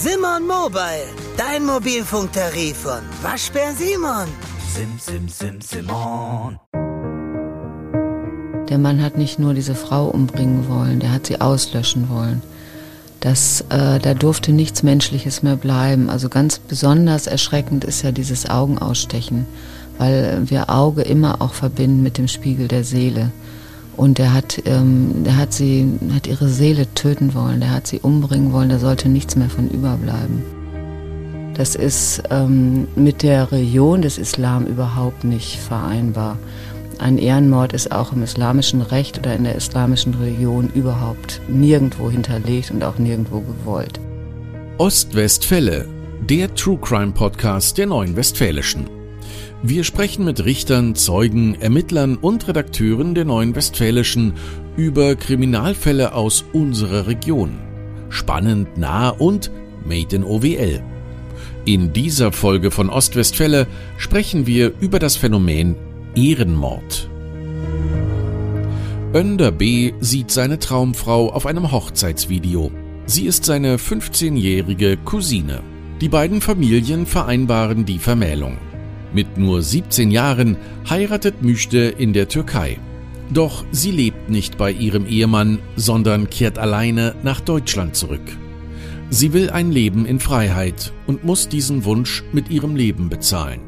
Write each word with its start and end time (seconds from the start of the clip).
Simon 0.00 0.46
Mobile, 0.46 1.08
dein 1.36 1.66
Mobilfunktarif 1.66 2.76
von 2.76 3.00
Waschbär 3.20 3.72
Simon. 3.72 4.28
Sim, 4.72 4.92
sim, 4.96 5.28
sim, 5.28 5.60
Simon. 5.60 6.56
Der 8.68 8.78
Mann 8.78 9.02
hat 9.02 9.18
nicht 9.18 9.40
nur 9.40 9.54
diese 9.54 9.74
Frau 9.74 10.06
umbringen 10.06 10.68
wollen, 10.68 11.00
der 11.00 11.10
hat 11.10 11.26
sie 11.26 11.40
auslöschen 11.40 12.08
wollen. 12.10 12.42
Das, 13.18 13.62
äh, 13.70 13.98
da 13.98 14.14
durfte 14.14 14.52
nichts 14.52 14.84
Menschliches 14.84 15.42
mehr 15.42 15.56
bleiben. 15.56 16.10
Also 16.10 16.28
ganz 16.28 16.60
besonders 16.60 17.26
erschreckend 17.26 17.82
ist 17.82 18.02
ja 18.02 18.12
dieses 18.12 18.48
Augenausstechen, 18.48 19.46
weil 19.98 20.42
wir 20.48 20.70
Auge 20.70 21.02
immer 21.02 21.42
auch 21.42 21.54
verbinden 21.54 22.04
mit 22.04 22.18
dem 22.18 22.28
Spiegel 22.28 22.68
der 22.68 22.84
Seele. 22.84 23.32
Und 23.98 24.20
er 24.20 24.32
hat, 24.32 24.62
ähm, 24.64 25.24
der 25.24 25.36
hat 25.36 25.52
sie, 25.52 25.84
hat 26.14 26.28
ihre 26.28 26.48
Seele 26.48 26.86
töten 26.94 27.34
wollen, 27.34 27.58
der 27.58 27.72
hat 27.72 27.88
sie 27.88 27.98
umbringen 27.98 28.52
wollen, 28.52 28.68
da 28.68 28.78
sollte 28.78 29.08
nichts 29.08 29.34
mehr 29.34 29.50
von 29.50 29.68
überbleiben. 29.68 30.44
Das 31.54 31.74
ist 31.74 32.22
ähm, 32.30 32.86
mit 32.94 33.24
der 33.24 33.50
Religion 33.50 34.00
des 34.00 34.16
Islam 34.16 34.66
überhaupt 34.66 35.24
nicht 35.24 35.58
vereinbar. 35.58 36.38
Ein 37.00 37.18
Ehrenmord 37.18 37.72
ist 37.72 37.90
auch 37.90 38.12
im 38.12 38.22
islamischen 38.22 38.82
Recht 38.82 39.18
oder 39.18 39.34
in 39.34 39.42
der 39.42 39.56
islamischen 39.56 40.14
Religion 40.14 40.70
überhaupt 40.74 41.40
nirgendwo 41.48 42.08
hinterlegt 42.08 42.70
und 42.70 42.84
auch 42.84 42.98
nirgendwo 42.98 43.40
gewollt. 43.40 43.98
Ostwestfälle, 44.78 45.88
der 46.30 46.54
True 46.54 46.78
Crime 46.80 47.10
Podcast 47.10 47.76
der 47.76 47.86
Neuen 47.86 48.14
Westfälischen. 48.14 48.97
Wir 49.62 49.82
sprechen 49.82 50.24
mit 50.24 50.44
Richtern, 50.44 50.94
Zeugen, 50.94 51.60
Ermittlern 51.60 52.16
und 52.16 52.46
Redakteuren 52.46 53.16
der 53.16 53.24
Neuen 53.24 53.56
Westfälischen 53.56 54.34
über 54.76 55.16
Kriminalfälle 55.16 56.14
aus 56.14 56.44
unserer 56.52 57.08
Region. 57.08 57.58
Spannend, 58.08 58.78
nah 58.78 59.08
und 59.08 59.50
made 59.84 60.14
in 60.14 60.22
OWL. 60.22 60.80
In 61.64 61.92
dieser 61.92 62.30
Folge 62.30 62.70
von 62.70 62.88
Ostwestfälle 62.88 63.66
sprechen 63.96 64.46
wir 64.46 64.72
über 64.80 65.00
das 65.00 65.16
Phänomen 65.16 65.74
Ehrenmord. 66.14 67.10
Önder 69.12 69.50
B. 69.50 69.92
sieht 69.98 70.30
seine 70.30 70.60
Traumfrau 70.60 71.32
auf 71.32 71.46
einem 71.46 71.72
Hochzeitsvideo. 71.72 72.70
Sie 73.06 73.26
ist 73.26 73.44
seine 73.44 73.76
15-jährige 73.76 74.98
Cousine. 74.98 75.62
Die 76.00 76.08
beiden 76.08 76.40
Familien 76.40 77.06
vereinbaren 77.06 77.84
die 77.84 77.98
Vermählung. 77.98 78.58
Mit 79.12 79.38
nur 79.38 79.62
17 79.62 80.10
Jahren 80.10 80.56
heiratet 80.88 81.42
Müjde 81.42 81.88
in 81.88 82.12
der 82.12 82.28
Türkei. 82.28 82.78
Doch 83.32 83.64
sie 83.70 83.90
lebt 83.90 84.30
nicht 84.30 84.58
bei 84.58 84.72
ihrem 84.72 85.06
Ehemann, 85.06 85.58
sondern 85.76 86.30
kehrt 86.30 86.58
alleine 86.58 87.14
nach 87.22 87.40
Deutschland 87.40 87.96
zurück. 87.96 88.38
Sie 89.10 89.32
will 89.32 89.50
ein 89.50 89.72
Leben 89.72 90.04
in 90.04 90.20
Freiheit 90.20 90.92
und 91.06 91.24
muss 91.24 91.48
diesen 91.48 91.84
Wunsch 91.84 92.24
mit 92.32 92.50
ihrem 92.50 92.76
Leben 92.76 93.08
bezahlen. 93.08 93.60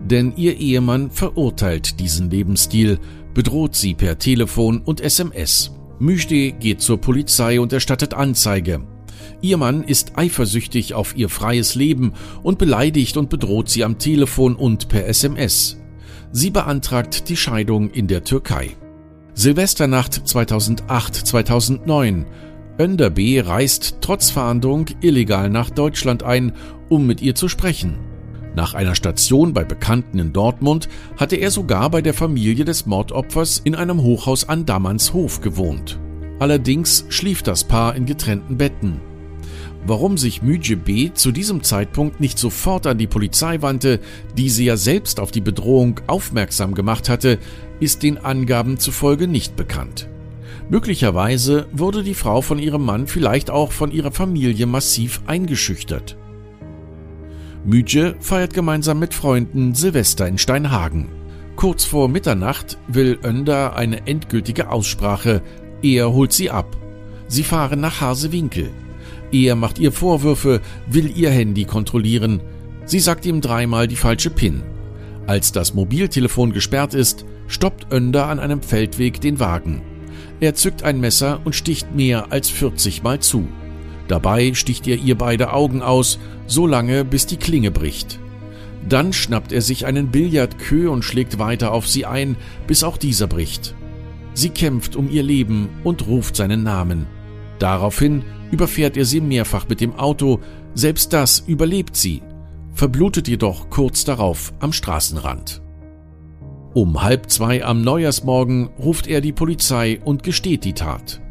Denn 0.00 0.34
ihr 0.36 0.56
Ehemann 0.58 1.10
verurteilt 1.10 1.98
diesen 1.98 2.30
Lebensstil, 2.30 2.98
bedroht 3.32 3.74
sie 3.74 3.94
per 3.94 4.18
Telefon 4.18 4.82
und 4.84 5.00
SMS. 5.00 5.72
Müjde 5.98 6.52
geht 6.52 6.80
zur 6.80 7.00
Polizei 7.00 7.60
und 7.60 7.72
erstattet 7.72 8.14
Anzeige. 8.14 8.82
Ihr 9.44 9.58
Mann 9.58 9.84
ist 9.84 10.16
eifersüchtig 10.16 10.94
auf 10.94 11.14
ihr 11.18 11.28
freies 11.28 11.74
Leben 11.74 12.14
und 12.42 12.56
beleidigt 12.56 13.18
und 13.18 13.28
bedroht 13.28 13.68
sie 13.68 13.84
am 13.84 13.98
Telefon 13.98 14.56
und 14.56 14.88
per 14.88 15.06
SMS. 15.06 15.76
Sie 16.32 16.48
beantragt 16.48 17.28
die 17.28 17.36
Scheidung 17.36 17.90
in 17.90 18.06
der 18.06 18.24
Türkei. 18.24 18.70
Silvesternacht 19.34 20.14
2008-2009. 20.14 22.24
Önder 22.80 23.10
B. 23.10 23.38
reist 23.38 23.98
trotz 24.00 24.30
Fahndung 24.30 24.86
illegal 25.02 25.50
nach 25.50 25.68
Deutschland 25.68 26.22
ein, 26.22 26.54
um 26.88 27.06
mit 27.06 27.20
ihr 27.20 27.34
zu 27.34 27.50
sprechen. 27.50 27.98
Nach 28.56 28.72
einer 28.72 28.94
Station 28.94 29.52
bei 29.52 29.64
Bekannten 29.64 30.20
in 30.20 30.32
Dortmund 30.32 30.88
hatte 31.18 31.36
er 31.36 31.50
sogar 31.50 31.90
bei 31.90 32.00
der 32.00 32.14
Familie 32.14 32.64
des 32.64 32.86
Mordopfers 32.86 33.60
in 33.62 33.74
einem 33.74 34.00
Hochhaus 34.00 34.48
an 34.48 34.64
Dammanshof 34.64 35.42
gewohnt. 35.42 36.00
Allerdings 36.38 37.04
schlief 37.10 37.42
das 37.42 37.64
Paar 37.64 37.94
in 37.94 38.06
getrennten 38.06 38.56
Betten. 38.56 39.02
Warum 39.86 40.16
sich 40.16 40.42
Müje 40.42 40.76
B. 40.76 41.10
zu 41.12 41.30
diesem 41.30 41.62
Zeitpunkt 41.62 42.18
nicht 42.18 42.38
sofort 42.38 42.86
an 42.86 42.96
die 42.96 43.06
Polizei 43.06 43.60
wandte, 43.60 44.00
die 44.36 44.48
sie 44.48 44.64
ja 44.64 44.78
selbst 44.78 45.20
auf 45.20 45.30
die 45.30 45.42
Bedrohung 45.42 46.00
aufmerksam 46.06 46.74
gemacht 46.74 47.10
hatte, 47.10 47.38
ist 47.80 48.02
den 48.02 48.16
Angaben 48.16 48.78
zufolge 48.78 49.28
nicht 49.28 49.56
bekannt. 49.56 50.08
Möglicherweise 50.70 51.66
wurde 51.72 52.02
die 52.02 52.14
Frau 52.14 52.40
von 52.40 52.58
ihrem 52.58 52.82
Mann 52.82 53.06
vielleicht 53.06 53.50
auch 53.50 53.72
von 53.72 53.90
ihrer 53.90 54.10
Familie 54.10 54.64
massiv 54.64 55.20
eingeschüchtert. 55.26 56.16
Müje 57.66 58.16
feiert 58.20 58.54
gemeinsam 58.54 58.98
mit 58.98 59.12
Freunden 59.12 59.74
Silvester 59.74 60.26
in 60.26 60.38
Steinhagen. 60.38 61.08
Kurz 61.56 61.84
vor 61.84 62.08
Mitternacht 62.08 62.78
will 62.88 63.18
Önder 63.22 63.76
eine 63.76 64.06
endgültige 64.06 64.70
Aussprache, 64.70 65.42
er 65.82 66.12
holt 66.12 66.32
sie 66.32 66.50
ab. 66.50 66.74
Sie 67.28 67.42
fahren 67.42 67.80
nach 67.80 68.00
Hasewinkel. 68.00 68.70
Er 69.34 69.56
macht 69.56 69.80
ihr 69.80 69.90
Vorwürfe, 69.90 70.60
will 70.86 71.10
ihr 71.18 71.28
Handy 71.28 71.64
kontrollieren. 71.64 72.40
Sie 72.84 73.00
sagt 73.00 73.26
ihm 73.26 73.40
dreimal 73.40 73.88
die 73.88 73.96
falsche 73.96 74.30
PIN. 74.30 74.62
Als 75.26 75.50
das 75.50 75.74
Mobiltelefon 75.74 76.52
gesperrt 76.52 76.94
ist, 76.94 77.24
stoppt 77.48 77.92
Önder 77.92 78.28
an 78.28 78.38
einem 78.38 78.62
Feldweg 78.62 79.20
den 79.20 79.40
Wagen. 79.40 79.82
Er 80.38 80.54
zückt 80.54 80.84
ein 80.84 81.00
Messer 81.00 81.40
und 81.42 81.56
sticht 81.56 81.96
mehr 81.96 82.30
als 82.30 82.48
40 82.48 83.02
Mal 83.02 83.18
zu. 83.18 83.48
Dabei 84.06 84.54
sticht 84.54 84.86
er 84.86 84.98
ihr 84.98 85.18
beide 85.18 85.52
Augen 85.52 85.82
aus, 85.82 86.20
so 86.46 86.68
lange 86.68 87.04
bis 87.04 87.26
die 87.26 87.36
Klinge 87.36 87.72
bricht. 87.72 88.20
Dann 88.88 89.12
schnappt 89.12 89.50
er 89.50 89.62
sich 89.62 89.84
einen 89.84 90.12
Billardkö 90.12 90.88
und 90.88 91.02
schlägt 91.02 91.40
weiter 91.40 91.72
auf 91.72 91.88
sie 91.88 92.06
ein, 92.06 92.36
bis 92.68 92.84
auch 92.84 92.98
dieser 92.98 93.26
bricht. 93.26 93.74
Sie 94.34 94.50
kämpft 94.50 94.94
um 94.94 95.10
ihr 95.10 95.24
Leben 95.24 95.70
und 95.82 96.06
ruft 96.06 96.36
seinen 96.36 96.62
Namen. 96.62 97.08
Daraufhin 97.64 98.24
überfährt 98.50 98.98
er 98.98 99.06
sie 99.06 99.22
mehrfach 99.22 99.66
mit 99.66 99.80
dem 99.80 99.94
Auto, 99.94 100.38
selbst 100.74 101.14
das 101.14 101.42
überlebt 101.46 101.96
sie, 101.96 102.20
verblutet 102.74 103.26
jedoch 103.26 103.70
kurz 103.70 104.04
darauf 104.04 104.52
am 104.60 104.70
Straßenrand. 104.74 105.62
Um 106.74 107.02
halb 107.02 107.30
zwei 107.30 107.64
am 107.64 107.80
Neujahrsmorgen 107.80 108.68
ruft 108.78 109.06
er 109.06 109.22
die 109.22 109.32
Polizei 109.32 109.98
und 110.04 110.22
gesteht 110.22 110.66
die 110.66 110.74
Tat. 110.74 111.22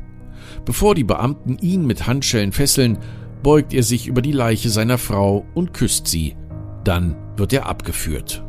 Bevor 0.66 0.96
die 0.96 1.04
Beamten 1.04 1.60
ihn 1.62 1.86
mit 1.86 2.08
Handschellen 2.08 2.52
fesseln, 2.52 2.98
beugt 3.44 3.72
er 3.72 3.84
sich 3.84 4.08
über 4.08 4.24
die 4.24 4.32
Leiche 4.32 4.72
seiner 4.72 4.98
Frau 4.98 5.46
und 5.54 5.72
küsst 5.72 6.08
sie. 6.08 6.36
Dann 6.84 7.16
wird 7.38 7.54
er 7.54 7.68
abgeführt. 7.68 8.44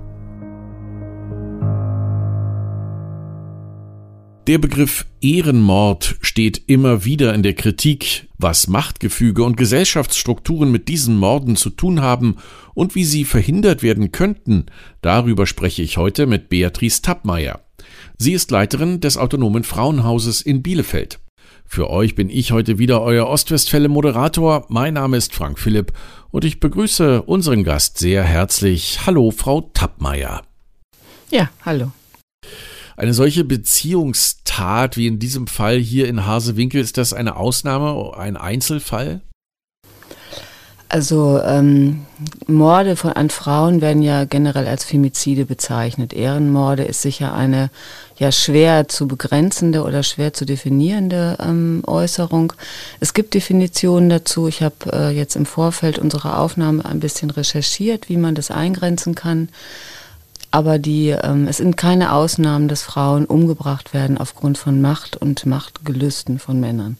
Der 4.47 4.59
Begriff 4.59 5.07
Ehrenmord 5.23 6.17
steht 6.21 6.65
immer 6.67 7.07
wieder 7.07 7.33
in 7.33 7.43
der 7.43 7.55
Kritik, 7.55 8.29
was 8.37 8.69
Machtgefüge 8.69 9.43
und 9.43 9.57
Gesellschaftsstrukturen 9.57 10.71
mit 10.71 10.89
diesen 10.89 11.17
Morden 11.17 11.57
zu 11.57 11.71
tun 11.71 12.03
haben 12.03 12.37
und 12.75 12.95
wie 12.95 13.07
sie 13.07 13.25
verhindert 13.25 13.83
werden 13.83 14.13
könnten. 14.13 14.67
Darüber 15.01 15.47
spreche 15.47 15.81
ich 15.81 15.97
heute 15.97 16.27
mit 16.27 16.51
Beatrice 16.51 17.01
Tappmeier. 17.01 17.63
Sie 18.19 18.35
ist 18.35 18.51
Leiterin 18.51 19.01
des 19.01 19.17
Autonomen 19.17 19.65
Frauenhauses 19.65 20.43
in 20.43 20.63
Bielefeld. 20.63 21.21
Für 21.65 21.89
euch 21.89 22.15
bin 22.15 22.29
ich 22.29 22.53
heute 22.53 22.79
wieder 22.79 23.01
euer 23.01 23.27
Ostwestfälle 23.27 23.89
Moderator. 23.89 24.67
Mein 24.69 24.93
Name 24.93 25.17
ist 25.17 25.35
Frank 25.35 25.59
Philipp 25.59 25.95
und 26.31 26.45
ich 26.45 26.61
begrüße 26.61 27.23
unseren 27.23 27.65
Gast 27.65 27.97
sehr 27.97 28.23
herzlich. 28.23 29.07
Hallo, 29.07 29.31
Frau 29.31 29.63
Tappmeier. 29.73 30.43
Ja, 31.31 31.49
hallo. 31.65 31.93
Eine 32.97 33.15
solche 33.15 33.45
Beziehungstat 33.45 34.97
wie 34.97 35.07
in 35.07 35.19
diesem 35.19 35.47
Fall 35.47 35.79
hier 35.79 36.09
in 36.09 36.27
Hasewinkel, 36.27 36.81
ist 36.81 36.97
das 36.97 37.13
eine 37.13 37.37
Ausnahme, 37.37 38.17
ein 38.17 38.37
Einzelfall? 38.37 39.21
Also 40.89 41.41
ähm, 41.45 42.07
Morde 42.47 42.95
von, 42.95 43.11
an 43.15 43.29
Frauen 43.29 43.81
werden 43.81 44.01
ja 44.01 44.27
generell 44.27 44.69
als 44.69 44.85
Femizide 44.85 45.45
bezeichnet. 45.45 46.13
Ehrenmorde 46.13 46.85
ist 46.85 47.03
sicher 47.03 47.35
eine 47.35 47.71
ja 48.17 48.31
schwer 48.31 48.87
zu 48.87 49.09
begrenzende 49.09 49.83
oder 49.83 50.05
schwer 50.05 50.35
zu 50.35 50.45
definierende 50.45 51.37
ähm, 51.41 51.83
Äußerung. 51.85 52.53
Es 53.01 53.13
gibt 53.13 53.35
Definitionen 53.35 54.09
dazu. 54.09 54.47
Ich 54.47 54.63
habe 54.63 54.77
äh, 54.93 55.11
jetzt 55.11 55.35
im 55.35 55.47
Vorfeld 55.47 55.99
unserer 55.99 56.39
Aufnahme 56.39 56.85
ein 56.85 57.01
bisschen 57.01 57.31
recherchiert, 57.31 58.09
wie 58.09 58.17
man 58.17 58.37
das 58.37 58.53
eingrenzen 58.53 59.17
kann. 59.17 59.49
Aber 60.55 60.79
die, 60.79 61.09
ähm, 61.09 61.49
es 61.49 61.57
sind 61.57 61.77
keine 61.77 62.13
Ausnahmen, 62.13 62.69
dass 62.69 62.85
Frauen 62.85 63.25
umgebracht 63.25 63.93
werden 63.93 64.19
aufgrund 64.19 64.57
von 64.57 64.81
Macht 64.81 65.17
und 65.17 65.47
Machtgelüsten 65.47 66.39
von 66.39 66.61
Männern. 66.61 66.97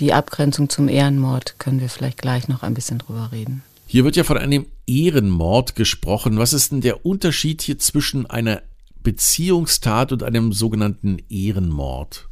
Die 0.00 0.12
Abgrenzung 0.12 0.68
zum 0.68 0.88
Ehrenmord 0.88 1.58
können 1.58 1.80
wir 1.80 1.88
vielleicht 1.88 2.18
gleich 2.18 2.46
noch 2.46 2.62
ein 2.62 2.74
bisschen 2.74 2.98
drüber 2.98 3.30
reden. 3.32 3.62
Hier 3.86 4.04
wird 4.04 4.16
ja 4.16 4.24
von 4.24 4.36
einem 4.36 4.66
Ehrenmord 4.86 5.76
gesprochen. 5.76 6.36
Was 6.36 6.52
ist 6.52 6.72
denn 6.72 6.82
der 6.82 7.06
Unterschied 7.06 7.62
hier 7.62 7.78
zwischen 7.78 8.28
einer 8.28 8.60
Beziehungstat 9.02 10.12
und 10.12 10.22
einem 10.22 10.52
sogenannten 10.52 11.22
Ehrenmord? 11.30 12.28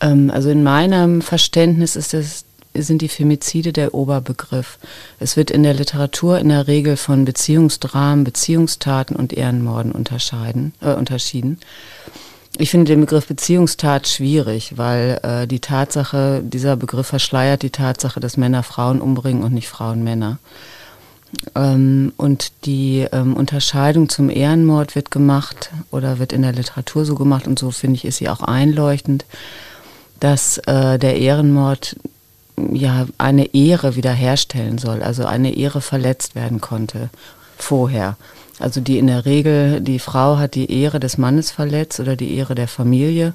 Ähm, 0.00 0.30
also 0.30 0.48
in 0.48 0.62
meinem 0.62 1.20
Verständnis 1.20 1.96
ist 1.96 2.14
es 2.14 2.46
sind 2.82 3.02
die 3.02 3.08
Femizide 3.08 3.72
der 3.72 3.94
Oberbegriff. 3.94 4.78
Es 5.18 5.36
wird 5.36 5.50
in 5.50 5.62
der 5.62 5.74
Literatur 5.74 6.38
in 6.38 6.48
der 6.48 6.66
Regel 6.66 6.96
von 6.96 7.24
Beziehungsdramen, 7.24 8.24
Beziehungstaten 8.24 9.16
und 9.16 9.32
Ehrenmorden 9.32 9.92
unterscheiden, 9.92 10.74
äh, 10.80 10.92
unterschieden. 10.92 11.58
Ich 12.58 12.70
finde 12.70 12.86
den 12.86 13.00
Begriff 13.00 13.26
Beziehungstat 13.26 14.08
schwierig, 14.08 14.78
weil 14.78 15.20
äh, 15.22 15.46
die 15.46 15.60
Tatsache, 15.60 16.42
dieser 16.42 16.76
Begriff 16.76 17.06
verschleiert 17.06 17.62
die 17.62 17.70
Tatsache, 17.70 18.18
dass 18.18 18.38
Männer 18.38 18.62
Frauen 18.62 19.00
umbringen 19.00 19.42
und 19.42 19.52
nicht 19.52 19.68
Frauen 19.68 20.02
Männer. 20.02 20.38
Ähm, 21.54 22.12
und 22.16 22.52
die 22.64 23.06
ähm, 23.12 23.34
Unterscheidung 23.34 24.08
zum 24.08 24.30
Ehrenmord 24.30 24.94
wird 24.94 25.10
gemacht 25.10 25.70
oder 25.90 26.18
wird 26.18 26.32
in 26.32 26.42
der 26.42 26.52
Literatur 26.52 27.04
so 27.04 27.14
gemacht 27.14 27.46
und 27.46 27.58
so 27.58 27.70
finde 27.70 27.96
ich 27.96 28.04
ist 28.04 28.18
sie 28.18 28.28
auch 28.28 28.40
einleuchtend, 28.40 29.26
dass 30.20 30.58
äh, 30.58 30.98
der 30.98 31.18
Ehrenmord 31.18 31.96
ja 32.56 33.06
eine 33.18 33.54
Ehre 33.54 33.96
wiederherstellen 33.96 34.78
soll, 34.78 35.02
also 35.02 35.24
eine 35.24 35.56
Ehre 35.56 35.80
verletzt 35.80 36.34
werden 36.34 36.60
konnte 36.60 37.10
vorher. 37.58 38.16
Also 38.58 38.80
die 38.80 38.98
in 38.98 39.06
der 39.06 39.26
Regel, 39.26 39.80
die 39.80 39.98
Frau 39.98 40.38
hat 40.38 40.54
die 40.54 40.72
Ehre 40.72 40.98
des 40.98 41.18
Mannes 41.18 41.50
verletzt 41.50 42.00
oder 42.00 42.16
die 42.16 42.34
Ehre 42.34 42.54
der 42.54 42.68
Familie 42.68 43.34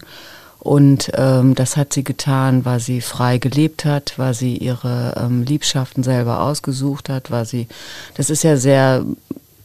und 0.61 1.11
ähm, 1.15 1.55
das 1.55 1.75
hat 1.75 1.91
sie 1.91 2.03
getan, 2.03 2.65
weil 2.65 2.79
sie 2.79 3.01
frei 3.01 3.39
gelebt 3.39 3.83
hat, 3.83 4.13
weil 4.17 4.35
sie 4.35 4.57
ihre 4.57 5.15
ähm, 5.17 5.41
Liebschaften 5.41 6.03
selber 6.03 6.41
ausgesucht 6.41 7.09
hat, 7.09 7.31
weil 7.31 7.45
sie, 7.45 7.67
das 8.13 8.29
ist 8.29 8.43
ja 8.43 8.55
sehr, 8.57 9.03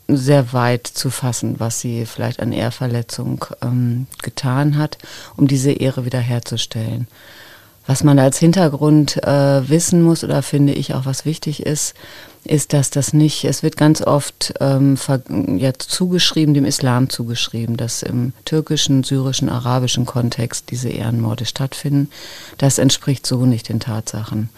sehr 0.09 0.55
weit 0.55 0.87
zu 0.87 1.11
fassen, 1.11 1.57
was 1.59 1.81
sie 1.81 2.07
vielleicht 2.07 2.41
an 2.41 2.51
Ehrverletzung 2.51 3.45
ähm, 3.61 4.07
getan 4.23 4.79
hat, 4.79 4.97
um 5.37 5.47
diese 5.47 5.71
Ehre 5.71 6.07
wiederherzustellen. 6.07 7.09
Was 7.87 8.03
man 8.03 8.19
als 8.19 8.39
Hintergrund 8.39 9.23
äh, 9.23 9.69
wissen 9.69 10.03
muss 10.03 10.25
oder 10.25 10.43
finde 10.43 10.73
ich 10.73 10.95
auch 10.95 11.07
was 11.07 11.25
wichtig 11.25 11.65
ist, 11.65 11.95
ist, 12.45 12.73
dass 12.73 12.91
das 12.91 13.13
nicht, 13.13 13.45
es 13.45 13.63
wird 13.63 13.77
ganz 13.77 14.03
oft 14.03 14.55
ähm, 14.61 14.97
ja, 15.57 15.73
zugeschrieben, 15.77 16.55
dem 16.55 16.65
Islam 16.65 17.11
zugeschrieben, 17.11 17.77
dass 17.77 18.03
im 18.03 18.33
türkischen, 18.45 19.03
syrischen, 19.05 19.49
arabischen 19.49 20.07
Kontext 20.07 20.71
diese 20.71 20.89
Ehrenmorde 20.89 21.45
stattfinden. 21.45 22.09
Das 22.59 22.79
entspricht 22.79 23.27
so 23.27 23.47
nicht 23.47 23.69
den 23.69 23.81
Tatsachen. 23.81 24.49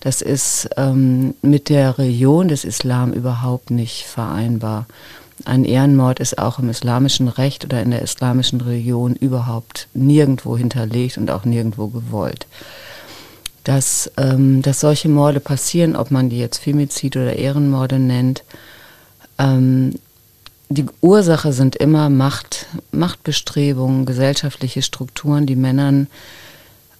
Das 0.00 0.20
ist 0.20 0.68
ähm, 0.76 1.34
mit 1.42 1.68
der 1.68 1.98
Religion 1.98 2.48
des 2.48 2.64
Islam 2.64 3.12
überhaupt 3.12 3.70
nicht 3.70 4.04
vereinbar. 4.04 4.86
Ein 5.44 5.64
Ehrenmord 5.64 6.20
ist 6.20 6.38
auch 6.38 6.58
im 6.58 6.68
islamischen 6.68 7.28
Recht 7.28 7.64
oder 7.64 7.82
in 7.82 7.90
der 7.90 8.02
islamischen 8.02 8.60
Religion 8.60 9.14
überhaupt 9.14 9.88
nirgendwo 9.94 10.56
hinterlegt 10.56 11.18
und 11.18 11.30
auch 11.30 11.44
nirgendwo 11.44 11.88
gewollt 11.88 12.46
dass, 13.64 14.10
ähm, 14.16 14.62
dass 14.62 14.80
solche 14.80 15.08
Morde 15.08 15.40
passieren, 15.40 15.96
ob 15.96 16.10
man 16.10 16.28
die 16.28 16.38
jetzt 16.38 16.58
Femizid 16.58 17.16
oder 17.16 17.36
Ehrenmorde 17.36 17.98
nennt. 17.98 18.44
Ähm, 19.38 19.94
die 20.68 20.86
Ursache 21.00 21.52
sind 21.52 21.76
immer 21.76 22.08
Macht, 22.08 22.66
Machtbestrebungen, 22.92 24.06
gesellschaftliche 24.06 24.82
Strukturen, 24.82 25.46
die 25.46 25.56
Männern 25.56 26.08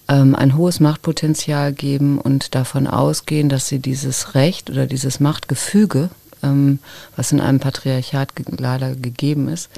ähm, 0.09 0.35
ein 0.35 0.56
hohes 0.56 0.79
Machtpotenzial 0.79 1.73
geben 1.73 2.19
und 2.19 2.55
davon 2.55 2.87
ausgehen, 2.87 3.49
dass 3.49 3.69
sie 3.69 3.79
dieses 3.79 4.35
Recht 4.35 4.71
oder 4.71 4.87
dieses 4.87 5.21
Machtgefüge, 5.21 6.11
ähm, 6.43 6.81
was 7.17 7.33
in 7.33 7.41
einem 7.41 7.61
Patriarchat 7.61 8.33
leider 8.59 8.94
gegeben 8.94 9.49
ist, 9.49 9.71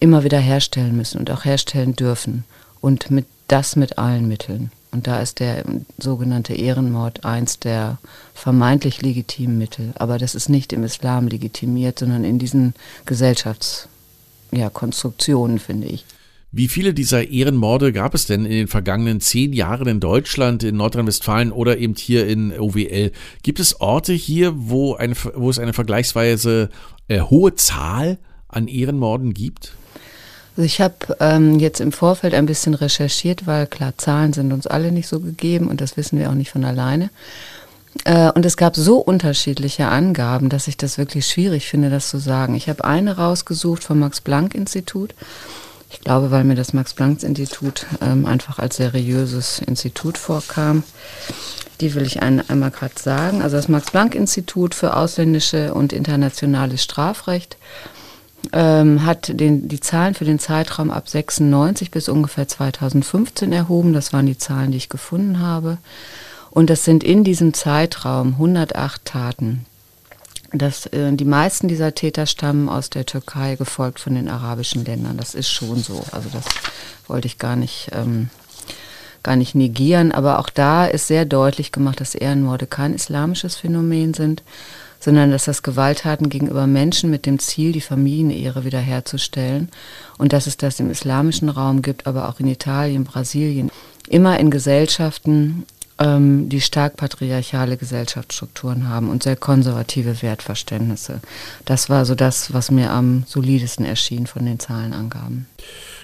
immer 0.00 0.24
wieder 0.24 0.38
herstellen 0.38 0.96
müssen 0.96 1.18
und 1.18 1.30
auch 1.30 1.44
herstellen 1.44 1.96
dürfen. 1.96 2.44
Und 2.80 3.10
mit 3.10 3.26
das 3.48 3.76
mit 3.76 3.98
allen 3.98 4.26
Mitteln. 4.28 4.70
Und 4.90 5.06
da 5.06 5.20
ist 5.20 5.40
der 5.40 5.64
sogenannte 5.98 6.54
Ehrenmord 6.54 7.24
eins 7.24 7.58
der 7.58 7.98
vermeintlich 8.32 9.02
legitimen 9.02 9.58
Mittel. 9.58 9.92
Aber 9.96 10.16
das 10.18 10.34
ist 10.34 10.48
nicht 10.48 10.72
im 10.72 10.84
Islam 10.84 11.28
legitimiert, 11.28 11.98
sondern 11.98 12.24
in 12.24 12.38
diesen 12.38 12.72
Gesellschaftskonstruktionen, 13.04 15.56
ja, 15.56 15.62
finde 15.62 15.88
ich. 15.88 16.06
Wie 16.56 16.68
viele 16.68 16.94
dieser 16.94 17.30
Ehrenmorde 17.30 17.92
gab 17.92 18.14
es 18.14 18.26
denn 18.26 18.44
in 18.44 18.52
den 18.52 18.68
vergangenen 18.68 19.20
zehn 19.20 19.52
Jahren 19.52 19.88
in 19.88 19.98
Deutschland, 19.98 20.62
in 20.62 20.76
Nordrhein-Westfalen 20.76 21.50
oder 21.50 21.78
eben 21.78 21.96
hier 21.96 22.28
in 22.28 22.56
OWL? 22.56 23.10
Gibt 23.42 23.58
es 23.58 23.80
Orte 23.80 24.12
hier, 24.12 24.52
wo, 24.54 24.94
eine, 24.94 25.16
wo 25.34 25.50
es 25.50 25.58
eine 25.58 25.72
vergleichsweise 25.72 26.70
äh, 27.08 27.22
hohe 27.22 27.56
Zahl 27.56 28.18
an 28.46 28.68
Ehrenmorden 28.68 29.34
gibt? 29.34 29.72
Also 30.56 30.64
ich 30.64 30.80
habe 30.80 30.94
ähm, 31.18 31.58
jetzt 31.58 31.80
im 31.80 31.90
Vorfeld 31.90 32.34
ein 32.34 32.46
bisschen 32.46 32.74
recherchiert, 32.74 33.48
weil 33.48 33.66
klar, 33.66 33.94
Zahlen 33.98 34.32
sind 34.32 34.52
uns 34.52 34.68
alle 34.68 34.92
nicht 34.92 35.08
so 35.08 35.18
gegeben 35.18 35.66
und 35.66 35.80
das 35.80 35.96
wissen 35.96 36.20
wir 36.20 36.30
auch 36.30 36.34
nicht 36.34 36.52
von 36.52 36.64
alleine. 36.64 37.10
Äh, 38.04 38.30
und 38.30 38.46
es 38.46 38.56
gab 38.56 38.76
so 38.76 38.98
unterschiedliche 38.98 39.88
Angaben, 39.88 40.50
dass 40.50 40.68
ich 40.68 40.76
das 40.76 40.98
wirklich 40.98 41.26
schwierig 41.26 41.66
finde, 41.66 41.90
das 41.90 42.10
zu 42.10 42.18
sagen. 42.18 42.54
Ich 42.54 42.68
habe 42.68 42.84
eine 42.84 43.16
rausgesucht 43.16 43.82
vom 43.82 43.98
Max-Planck-Institut. 43.98 45.16
Ich 45.94 46.00
glaube, 46.00 46.32
weil 46.32 46.42
mir 46.42 46.56
das 46.56 46.72
Max-Planck-Institut 46.72 47.86
ähm, 48.02 48.26
einfach 48.26 48.58
als 48.58 48.76
seriöses 48.76 49.60
Institut 49.60 50.18
vorkam. 50.18 50.82
Die 51.80 51.94
will 51.94 52.02
ich 52.02 52.20
ein, 52.20 52.46
einmal 52.50 52.72
gerade 52.72 52.98
sagen. 53.00 53.42
Also 53.42 53.56
das 53.56 53.68
Max-Planck-Institut 53.68 54.74
für 54.74 54.96
ausländische 54.96 55.72
und 55.72 55.92
internationales 55.92 56.82
Strafrecht 56.82 57.56
ähm, 58.52 59.06
hat 59.06 59.38
den, 59.38 59.68
die 59.68 59.78
Zahlen 59.78 60.14
für 60.14 60.24
den 60.24 60.40
Zeitraum 60.40 60.90
ab 60.90 61.08
96 61.08 61.92
bis 61.92 62.08
ungefähr 62.08 62.48
2015 62.48 63.52
erhoben. 63.52 63.92
Das 63.92 64.12
waren 64.12 64.26
die 64.26 64.36
Zahlen, 64.36 64.72
die 64.72 64.78
ich 64.78 64.88
gefunden 64.88 65.38
habe. 65.38 65.78
Und 66.50 66.70
das 66.70 66.84
sind 66.84 67.04
in 67.04 67.22
diesem 67.22 67.54
Zeitraum 67.54 68.32
108 68.32 69.04
Taten. 69.04 69.64
Das, 70.52 70.86
äh, 70.86 71.12
die 71.12 71.24
meisten 71.24 71.68
dieser 71.68 71.94
Täter 71.94 72.26
stammen 72.26 72.68
aus 72.68 72.90
der 72.90 73.06
Türkei, 73.06 73.56
gefolgt 73.56 74.00
von 74.00 74.14
den 74.14 74.28
arabischen 74.28 74.84
Ländern. 74.84 75.16
Das 75.16 75.34
ist 75.34 75.50
schon 75.50 75.78
so. 75.78 76.04
Also 76.12 76.28
das 76.32 76.44
wollte 77.06 77.26
ich 77.26 77.38
gar 77.38 77.56
nicht, 77.56 77.90
ähm, 77.92 78.30
gar 79.22 79.36
nicht 79.36 79.54
negieren. 79.54 80.12
Aber 80.12 80.38
auch 80.38 80.50
da 80.50 80.86
ist 80.86 81.06
sehr 81.08 81.24
deutlich 81.24 81.72
gemacht, 81.72 82.00
dass 82.00 82.14
Ehrenmorde 82.14 82.66
kein 82.66 82.94
islamisches 82.94 83.56
Phänomen 83.56 84.14
sind 84.14 84.42
sondern 85.04 85.30
dass 85.30 85.44
das 85.44 85.62
Gewalttaten 85.62 86.30
gegenüber 86.30 86.66
Menschen 86.66 87.10
mit 87.10 87.26
dem 87.26 87.38
Ziel, 87.38 87.72
die 87.72 87.82
Familienehre 87.82 88.64
wiederherzustellen 88.64 89.68
und 90.16 90.32
dass 90.32 90.46
es 90.46 90.56
das 90.56 90.80
im 90.80 90.90
islamischen 90.90 91.50
Raum 91.50 91.82
gibt, 91.82 92.06
aber 92.06 92.26
auch 92.26 92.40
in 92.40 92.46
Italien, 92.46 93.04
Brasilien, 93.04 93.70
immer 94.08 94.40
in 94.40 94.50
Gesellschaften, 94.50 95.66
ähm, 95.98 96.48
die 96.48 96.60
stark 96.60 96.96
patriarchale 96.96 97.76
Gesellschaftsstrukturen 97.76 98.88
haben 98.88 99.08
und 99.08 99.22
sehr 99.22 99.36
konservative 99.36 100.22
Wertverständnisse. 100.22 101.20
Das 101.64 101.88
war 101.88 102.04
so 102.04 102.14
das, 102.14 102.52
was 102.52 102.70
mir 102.70 102.90
am 102.90 103.24
solidesten 103.26 103.84
erschien 103.84 104.26
von 104.26 104.44
den 104.44 104.58
Zahlenangaben. 104.58 105.46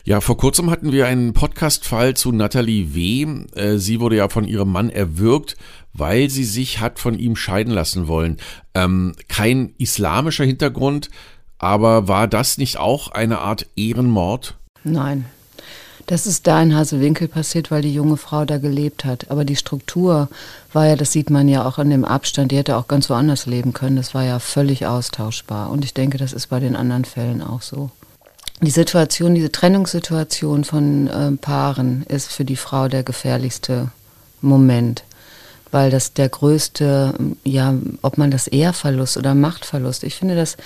Ja, 0.04 0.20
vor 0.20 0.36
kurzem 0.36 0.70
hatten 0.70 0.92
wir 0.92 1.06
einen 1.06 1.34
Podcast-Fall 1.34 2.14
zu 2.14 2.32
Nathalie 2.32 2.94
W. 2.94 3.44
Äh, 3.54 3.78
sie 3.78 4.00
wurde 4.00 4.16
ja 4.16 4.28
von 4.28 4.44
ihrem 4.44 4.72
Mann 4.72 4.90
erwürgt, 4.90 5.56
weil 5.92 6.30
sie 6.30 6.44
sich 6.44 6.80
hat 6.80 6.98
von 6.98 7.18
ihm 7.18 7.36
scheiden 7.36 7.72
lassen 7.72 8.08
wollen. 8.08 8.38
Ähm, 8.74 9.14
kein 9.28 9.74
islamischer 9.78 10.44
Hintergrund, 10.44 11.10
aber 11.58 12.08
war 12.08 12.28
das 12.28 12.56
nicht 12.56 12.78
auch 12.78 13.08
eine 13.08 13.40
Art 13.40 13.66
Ehrenmord? 13.76 14.56
Nein. 14.84 15.26
Das 16.10 16.26
ist 16.26 16.48
da 16.48 16.60
in 16.60 16.74
Hasewinkel 16.74 17.28
passiert, 17.28 17.70
weil 17.70 17.82
die 17.82 17.94
junge 17.94 18.16
Frau 18.16 18.44
da 18.44 18.58
gelebt 18.58 19.04
hat. 19.04 19.30
Aber 19.30 19.44
die 19.44 19.54
Struktur 19.54 20.28
war 20.72 20.88
ja, 20.88 20.96
das 20.96 21.12
sieht 21.12 21.30
man 21.30 21.46
ja 21.46 21.64
auch 21.64 21.78
an 21.78 21.88
dem 21.88 22.04
Abstand, 22.04 22.50
die 22.50 22.56
hätte 22.56 22.76
auch 22.76 22.88
ganz 22.88 23.08
woanders 23.08 23.46
leben 23.46 23.72
können. 23.72 23.94
Das 23.94 24.12
war 24.12 24.24
ja 24.24 24.40
völlig 24.40 24.86
austauschbar. 24.86 25.70
Und 25.70 25.84
ich 25.84 25.94
denke, 25.94 26.18
das 26.18 26.32
ist 26.32 26.48
bei 26.48 26.58
den 26.58 26.74
anderen 26.74 27.04
Fällen 27.04 27.40
auch 27.40 27.62
so 27.62 27.90
die 28.60 28.72
Situation, 28.72 29.36
diese 29.36 29.52
Trennungssituation 29.52 30.64
von 30.64 31.06
äh, 31.06 31.30
Paaren 31.36 32.04
ist 32.08 32.32
für 32.32 32.44
die 32.44 32.56
Frau 32.56 32.88
der 32.88 33.04
gefährlichste 33.04 33.92
Moment, 34.40 35.04
weil 35.70 35.90
das 35.90 36.12
der 36.12 36.28
größte, 36.28 37.14
ja, 37.44 37.74
ob 38.02 38.18
man 38.18 38.30
das 38.30 38.46
Ehrverlust 38.46 39.16
oder 39.16 39.34
Machtverlust, 39.34 40.04
ich 40.04 40.16
finde, 40.16 40.34
das 40.34 40.56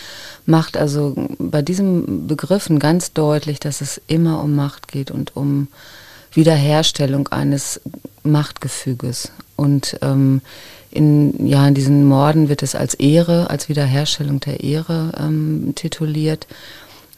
macht 0.47 0.77
also 0.77 1.15
bei 1.39 1.63
diesen 1.63 2.27
Begriffen 2.27 2.79
ganz 2.79 3.13
deutlich, 3.13 3.61
dass 3.61 3.81
es 3.81 4.01
immer 4.07 4.43
um 4.43 4.55
Macht 4.55 4.89
geht 4.89 5.11
und 5.11 5.37
um 5.37 5.69
Wiederherstellung 6.33 7.29
eines 7.29 7.81
Machtgefüges. 8.23 9.31
Und 9.57 9.99
ähm, 10.03 10.41
in, 10.91 11.47
ja, 11.47 11.67
in 11.67 11.75
diesen 11.75 12.05
Morden 12.05 12.49
wird 12.49 12.63
es 12.63 12.75
als 12.75 12.95
Ehre, 12.95 13.51
als 13.51 13.69
Wiederherstellung 13.69 14.41
der 14.41 14.63
Ehre 14.63 15.13
ähm, 15.19 15.73
tituliert. 15.75 16.47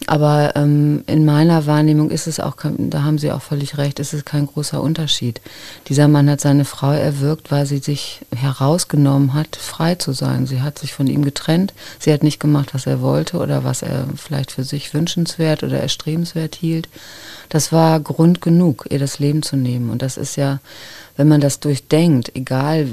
Aber 0.07 0.55
ähm, 0.57 1.03
in 1.07 1.25
meiner 1.25 1.67
Wahrnehmung 1.67 2.11
ist 2.11 2.27
es 2.27 2.39
auch, 2.39 2.57
da 2.79 3.03
haben 3.03 3.19
Sie 3.19 3.33
auch 3.33 3.41
völlig 3.41 3.79
recht, 3.79 3.99
ist 3.99 4.13
es 4.13 4.25
kein 4.25 4.47
großer 4.47 4.81
Unterschied. 4.81 5.41
Dieser 5.89 6.07
Mann 6.07 6.29
hat 6.29 6.41
seine 6.41 6.67
Frau 6.67 6.93
erwürgt, 6.93 7.51
weil 7.51 7.67
sie 7.67 7.79
sich 7.79 8.21
herausgenommen 8.35 9.33
hat, 9.33 9.57
frei 9.57 9.95
zu 9.95 10.13
sein. 10.13 10.47
Sie 10.47 10.61
hat 10.61 10.79
sich 10.79 10.93
von 10.93 11.07
ihm 11.07 11.25
getrennt. 11.25 11.73
Sie 11.99 12.13
hat 12.13 12.23
nicht 12.23 12.41
gemacht, 12.41 12.75
was 12.75 12.87
er 12.87 13.01
wollte 13.01 13.39
oder 13.39 13.65
was 13.65 13.83
er 13.83 14.07
vielleicht 14.17 14.53
für 14.53 14.65
sich 14.65 14.93
wünschenswert 14.93 15.63
oder 15.63 15.81
erstrebenswert 15.81 16.55
hielt. 16.55 16.89
Das 17.49 17.73
war 17.73 17.99
Grund 17.99 18.41
genug, 18.41 18.87
ihr 18.91 18.99
das 18.99 19.19
Leben 19.19 19.43
zu 19.43 19.57
nehmen. 19.57 19.91
Und 19.91 20.03
das 20.03 20.19
ist 20.19 20.37
ja, 20.37 20.61
wenn 21.17 21.29
man 21.29 21.41
das 21.41 21.59
durchdenkt, 21.59 22.37
egal 22.37 22.89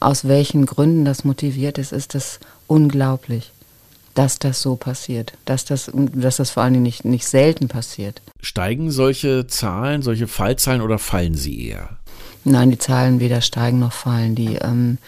aus 0.00 0.28
welchen 0.28 0.66
Gründen 0.66 1.04
das 1.04 1.24
motiviert 1.24 1.78
ist, 1.78 1.92
ist 1.92 2.14
das 2.14 2.38
unglaublich, 2.66 3.52
dass 4.16 4.38
das 4.38 4.62
so 4.62 4.76
passiert, 4.76 5.34
dass 5.44 5.64
das, 5.64 5.90
dass 5.94 6.36
das 6.36 6.50
vor 6.50 6.62
allen 6.62 6.72
Dingen 6.72 6.82
nicht, 6.82 7.04
nicht 7.04 7.26
selten 7.26 7.68
passiert. 7.68 8.22
Steigen 8.40 8.90
solche 8.90 9.46
Zahlen, 9.46 10.02
solche 10.02 10.26
Fallzahlen 10.26 10.80
oder 10.80 10.98
fallen 10.98 11.34
sie 11.34 11.68
eher? 11.68 11.90
Nein, 12.42 12.70
die 12.70 12.78
Zahlen 12.78 13.20
weder 13.20 13.42
steigen 13.42 13.78
noch 13.78 13.92
fallen. 13.92 14.34
Die 14.34 14.54
ähm, 14.54 14.98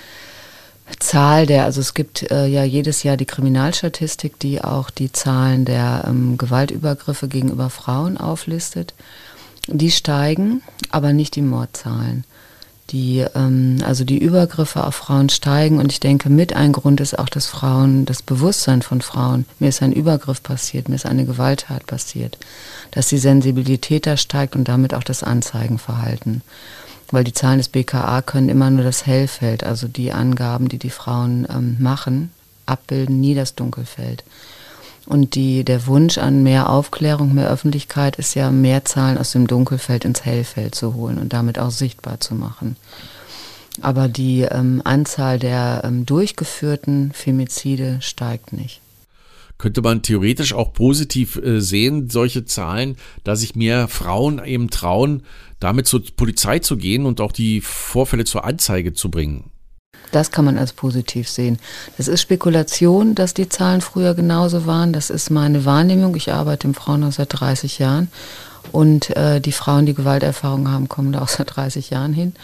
Zahl 0.98 1.46
der, 1.46 1.64
also 1.64 1.80
es 1.80 1.94
gibt 1.94 2.30
äh, 2.30 2.46
ja 2.46 2.64
jedes 2.64 3.02
Jahr 3.02 3.16
die 3.16 3.26
Kriminalstatistik, 3.26 4.38
die 4.38 4.62
auch 4.62 4.90
die 4.90 5.10
Zahlen 5.10 5.64
der 5.64 6.04
ähm, 6.06 6.36
Gewaltübergriffe 6.36 7.28
gegenüber 7.28 7.70
Frauen 7.70 8.18
auflistet. 8.18 8.92
Die 9.68 9.90
steigen, 9.90 10.62
aber 10.90 11.12
nicht 11.12 11.34
die 11.34 11.42
Mordzahlen. 11.42 12.24
Die, 12.90 13.24
ähm, 13.34 13.78
also 13.84 14.04
die 14.04 14.18
Übergriffe 14.18 14.84
auf 14.84 14.94
Frauen 14.94 15.28
steigen 15.28 15.78
und 15.78 15.92
ich 15.92 16.00
denke, 16.00 16.30
mit 16.30 16.54
ein 16.54 16.72
Grund 16.72 17.00
ist 17.00 17.18
auch, 17.18 17.28
dass 17.28 17.46
Frauen, 17.46 18.06
das 18.06 18.22
Bewusstsein 18.22 18.80
von 18.80 19.02
Frauen, 19.02 19.44
mir 19.58 19.68
ist 19.68 19.82
ein 19.82 19.92
Übergriff 19.92 20.42
passiert, 20.42 20.88
mir 20.88 20.94
ist 20.94 21.04
eine 21.04 21.26
Gewalttat 21.26 21.86
passiert, 21.86 22.38
dass 22.90 23.08
die 23.08 23.18
Sensibilität 23.18 24.06
da 24.06 24.16
steigt 24.16 24.56
und 24.56 24.68
damit 24.68 24.94
auch 24.94 25.04
das 25.04 25.22
Anzeigenverhalten 25.22 26.42
weil 27.10 27.24
die 27.24 27.32
Zahlen 27.32 27.58
des 27.58 27.68
BKA 27.68 28.22
können 28.22 28.48
immer 28.48 28.70
nur 28.70 28.84
das 28.84 29.06
Hellfeld, 29.06 29.64
also 29.64 29.88
die 29.88 30.12
Angaben, 30.12 30.68
die 30.68 30.78
die 30.78 30.90
Frauen 30.90 31.46
ähm, 31.50 31.76
machen, 31.78 32.30
abbilden, 32.66 33.20
nie 33.20 33.34
das 33.34 33.54
Dunkelfeld. 33.54 34.24
Und 35.08 35.36
die, 35.36 35.64
der 35.64 35.86
Wunsch 35.86 36.18
an 36.18 36.42
mehr 36.42 36.68
Aufklärung, 36.68 37.34
mehr 37.34 37.50
Öffentlichkeit 37.50 38.16
ist 38.16 38.34
ja, 38.34 38.50
mehr 38.50 38.84
Zahlen 38.84 39.16
aus 39.16 39.32
dem 39.32 39.46
Dunkelfeld 39.46 40.04
ins 40.04 40.26
Hellfeld 40.26 40.74
zu 40.74 40.92
holen 40.92 41.16
und 41.16 41.32
damit 41.32 41.58
auch 41.58 41.70
sichtbar 41.70 42.20
zu 42.20 42.34
machen. 42.34 42.76
Aber 43.80 44.06
die 44.08 44.42
ähm, 44.42 44.82
Anzahl 44.84 45.38
der 45.38 45.80
ähm, 45.84 46.04
durchgeführten 46.04 47.12
Femizide 47.12 47.98
steigt 48.02 48.52
nicht 48.52 48.82
könnte 49.58 49.82
man 49.82 50.02
theoretisch 50.02 50.52
auch 50.52 50.72
positiv 50.72 51.36
äh, 51.36 51.60
sehen, 51.60 52.08
solche 52.08 52.44
Zahlen, 52.44 52.96
dass 53.24 53.40
sich 53.40 53.56
mehr 53.56 53.88
Frauen 53.88 54.42
eben 54.44 54.70
trauen, 54.70 55.24
damit 55.58 55.88
zur 55.88 56.02
Polizei 56.16 56.60
zu 56.60 56.76
gehen 56.76 57.04
und 57.04 57.20
auch 57.20 57.32
die 57.32 57.60
Vorfälle 57.60 58.24
zur 58.24 58.44
Anzeige 58.44 58.94
zu 58.94 59.10
bringen. 59.10 59.50
Das 60.10 60.30
kann 60.30 60.44
man 60.44 60.56
als 60.56 60.72
positiv 60.72 61.28
sehen. 61.28 61.58
Das 61.96 62.08
ist 62.08 62.22
Spekulation, 62.22 63.14
dass 63.14 63.34
die 63.34 63.48
Zahlen 63.48 63.80
früher 63.80 64.14
genauso 64.14 64.66
waren. 64.66 64.92
Das 64.92 65.10
ist 65.10 65.30
meine 65.30 65.64
Wahrnehmung. 65.64 66.14
Ich 66.16 66.32
arbeite 66.32 66.66
im 66.66 66.74
Frauenhaus 66.74 67.16
seit 67.16 67.40
30 67.40 67.78
Jahren 67.78 68.08
und 68.72 69.14
äh, 69.16 69.40
die 69.40 69.52
Frauen, 69.52 69.86
die 69.86 69.94
Gewalterfahrung 69.94 70.70
haben, 70.70 70.88
kommen 70.88 71.12
da 71.12 71.22
auch 71.22 71.28
seit 71.28 71.56
30 71.56 71.90
Jahren 71.90 72.12
hin. 72.12 72.34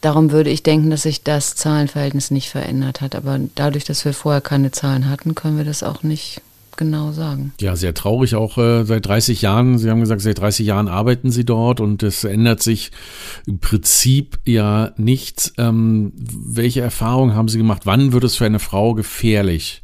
Darum 0.00 0.32
würde 0.32 0.50
ich 0.50 0.64
denken, 0.64 0.90
dass 0.90 1.02
sich 1.02 1.22
das 1.22 1.54
Zahlenverhältnis 1.54 2.32
nicht 2.32 2.50
verändert 2.50 3.00
hat. 3.00 3.14
Aber 3.14 3.38
dadurch, 3.54 3.84
dass 3.84 4.04
wir 4.04 4.12
vorher 4.12 4.40
keine 4.40 4.72
Zahlen 4.72 5.08
hatten, 5.08 5.36
können 5.36 5.58
wir 5.58 5.64
das 5.64 5.84
auch 5.84 6.02
nicht 6.02 6.40
genau 6.82 7.12
sagen. 7.12 7.52
Ja, 7.60 7.76
sehr 7.76 7.94
traurig 7.94 8.34
auch 8.34 8.58
äh, 8.58 8.84
seit 8.84 9.06
30 9.06 9.42
Jahren. 9.42 9.78
Sie 9.78 9.90
haben 9.90 10.00
gesagt, 10.00 10.20
seit 10.20 10.38
30 10.38 10.66
Jahren 10.66 10.88
arbeiten 10.88 11.30
Sie 11.30 11.44
dort 11.44 11.80
und 11.80 12.02
es 12.02 12.24
ändert 12.24 12.62
sich 12.62 12.90
im 13.46 13.58
Prinzip 13.58 14.38
ja 14.44 14.92
nichts. 14.96 15.52
Ähm, 15.58 16.12
welche 16.16 16.80
Erfahrungen 16.80 17.34
haben 17.34 17.48
Sie 17.48 17.58
gemacht? 17.58 17.82
Wann 17.84 18.12
wird 18.12 18.24
es 18.24 18.36
für 18.36 18.46
eine 18.46 18.58
Frau 18.58 18.94
gefährlich? 18.94 19.82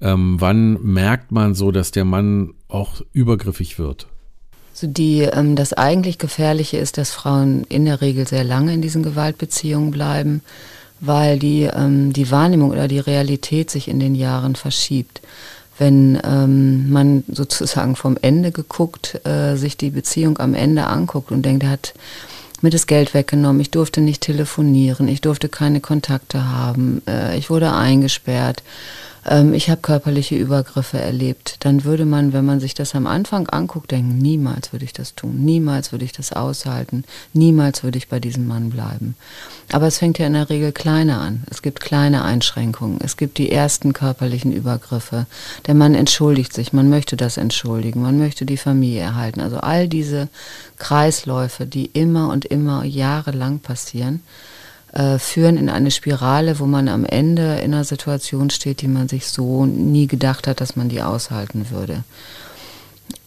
Ähm, 0.00 0.36
wann 0.38 0.80
merkt 0.82 1.32
man 1.32 1.54
so, 1.54 1.72
dass 1.72 1.90
der 1.90 2.04
Mann 2.04 2.54
auch 2.68 3.02
übergriffig 3.12 3.78
wird? 3.78 4.06
Also 4.72 4.86
die, 4.86 5.22
ähm, 5.22 5.56
das 5.56 5.72
eigentlich 5.72 6.18
Gefährliche 6.18 6.76
ist, 6.76 6.98
dass 6.98 7.10
Frauen 7.10 7.64
in 7.68 7.84
der 7.84 8.00
Regel 8.00 8.28
sehr 8.28 8.44
lange 8.44 8.72
in 8.72 8.80
diesen 8.80 9.02
Gewaltbeziehungen 9.02 9.90
bleiben, 9.90 10.40
weil 11.00 11.38
die, 11.40 11.62
ähm, 11.62 12.12
die 12.12 12.30
Wahrnehmung 12.30 12.70
oder 12.70 12.86
die 12.86 13.00
Realität 13.00 13.70
sich 13.70 13.88
in 13.88 13.98
den 13.98 14.14
Jahren 14.14 14.54
verschiebt 14.54 15.20
wenn 15.78 16.20
ähm, 16.24 16.90
man 16.90 17.24
sozusagen 17.28 17.96
vom 17.96 18.16
Ende 18.20 18.52
geguckt, 18.52 19.24
äh, 19.24 19.56
sich 19.56 19.76
die 19.76 19.90
Beziehung 19.90 20.38
am 20.38 20.54
Ende 20.54 20.86
anguckt 20.86 21.30
und 21.30 21.42
denkt, 21.42 21.62
er 21.62 21.70
hat 21.70 21.94
mir 22.60 22.70
das 22.70 22.86
Geld 22.86 23.14
weggenommen, 23.14 23.60
ich 23.60 23.70
durfte 23.70 24.00
nicht 24.00 24.22
telefonieren, 24.22 25.06
ich 25.06 25.20
durfte 25.20 25.48
keine 25.48 25.80
Kontakte 25.80 26.48
haben, 26.48 27.02
äh, 27.06 27.38
ich 27.38 27.50
wurde 27.50 27.72
eingesperrt 27.72 28.62
ähm, 29.28 29.54
ich 29.54 29.70
habe 29.70 29.80
körperliche 29.80 30.36
Übergriffe 30.36 30.98
erlebt, 30.98 31.56
dann 31.60 31.84
würde 31.84 32.04
man, 32.04 32.32
wenn 32.32 32.44
man 32.44 32.60
sich 32.60 32.74
das 32.74 32.94
am 32.94 33.06
Anfang 33.06 33.48
anguckt, 33.48 33.90
denken, 33.90 34.18
niemals 34.18 34.72
würde 34.72 34.84
ich 34.84 34.92
das 34.92 35.14
tun, 35.14 35.44
niemals 35.44 35.92
würde 35.92 36.04
ich 36.04 36.12
das 36.12 36.32
aushalten, 36.32 37.04
niemals 37.32 37.82
würde 37.82 37.98
ich 37.98 38.08
bei 38.08 38.20
diesem 38.20 38.46
Mann 38.46 38.70
bleiben. 38.70 39.16
Aber 39.70 39.86
es 39.86 39.98
fängt 39.98 40.18
ja 40.18 40.26
in 40.26 40.32
der 40.32 40.48
Regel 40.48 40.72
kleiner 40.72 41.20
an. 41.20 41.42
Es 41.50 41.60
gibt 41.60 41.80
kleine 41.80 42.24
Einschränkungen. 42.24 43.00
Es 43.02 43.18
gibt 43.18 43.36
die 43.36 43.52
ersten 43.52 43.92
körperlichen 43.92 44.52
Übergriffe. 44.52 45.26
Der 45.66 45.74
Mann 45.74 45.94
entschuldigt 45.94 46.54
sich, 46.54 46.72
man 46.72 46.88
möchte 46.88 47.16
das 47.16 47.36
entschuldigen, 47.36 48.00
man 48.00 48.18
möchte 48.18 48.46
die 48.46 48.56
Familie 48.56 49.00
erhalten. 49.00 49.40
Also 49.40 49.58
all 49.58 49.86
diese 49.88 50.28
Kreisläufe, 50.78 51.66
die 51.66 51.86
immer 51.86 52.30
und 52.30 52.46
immer 52.46 52.84
jahrelang 52.84 53.58
passieren, 53.58 54.22
äh, 54.92 55.18
führen 55.18 55.56
in 55.56 55.68
eine 55.68 55.90
Spirale, 55.90 56.58
wo 56.58 56.66
man 56.66 56.88
am 56.88 57.04
Ende 57.04 57.58
in 57.58 57.74
einer 57.74 57.84
Situation 57.84 58.50
steht, 58.50 58.80
die 58.80 58.88
man 58.88 59.08
sich 59.08 59.28
so 59.28 59.66
nie 59.66 60.06
gedacht 60.06 60.46
hat, 60.46 60.60
dass 60.60 60.76
man 60.76 60.88
die 60.88 61.02
aushalten 61.02 61.70
würde. 61.70 62.04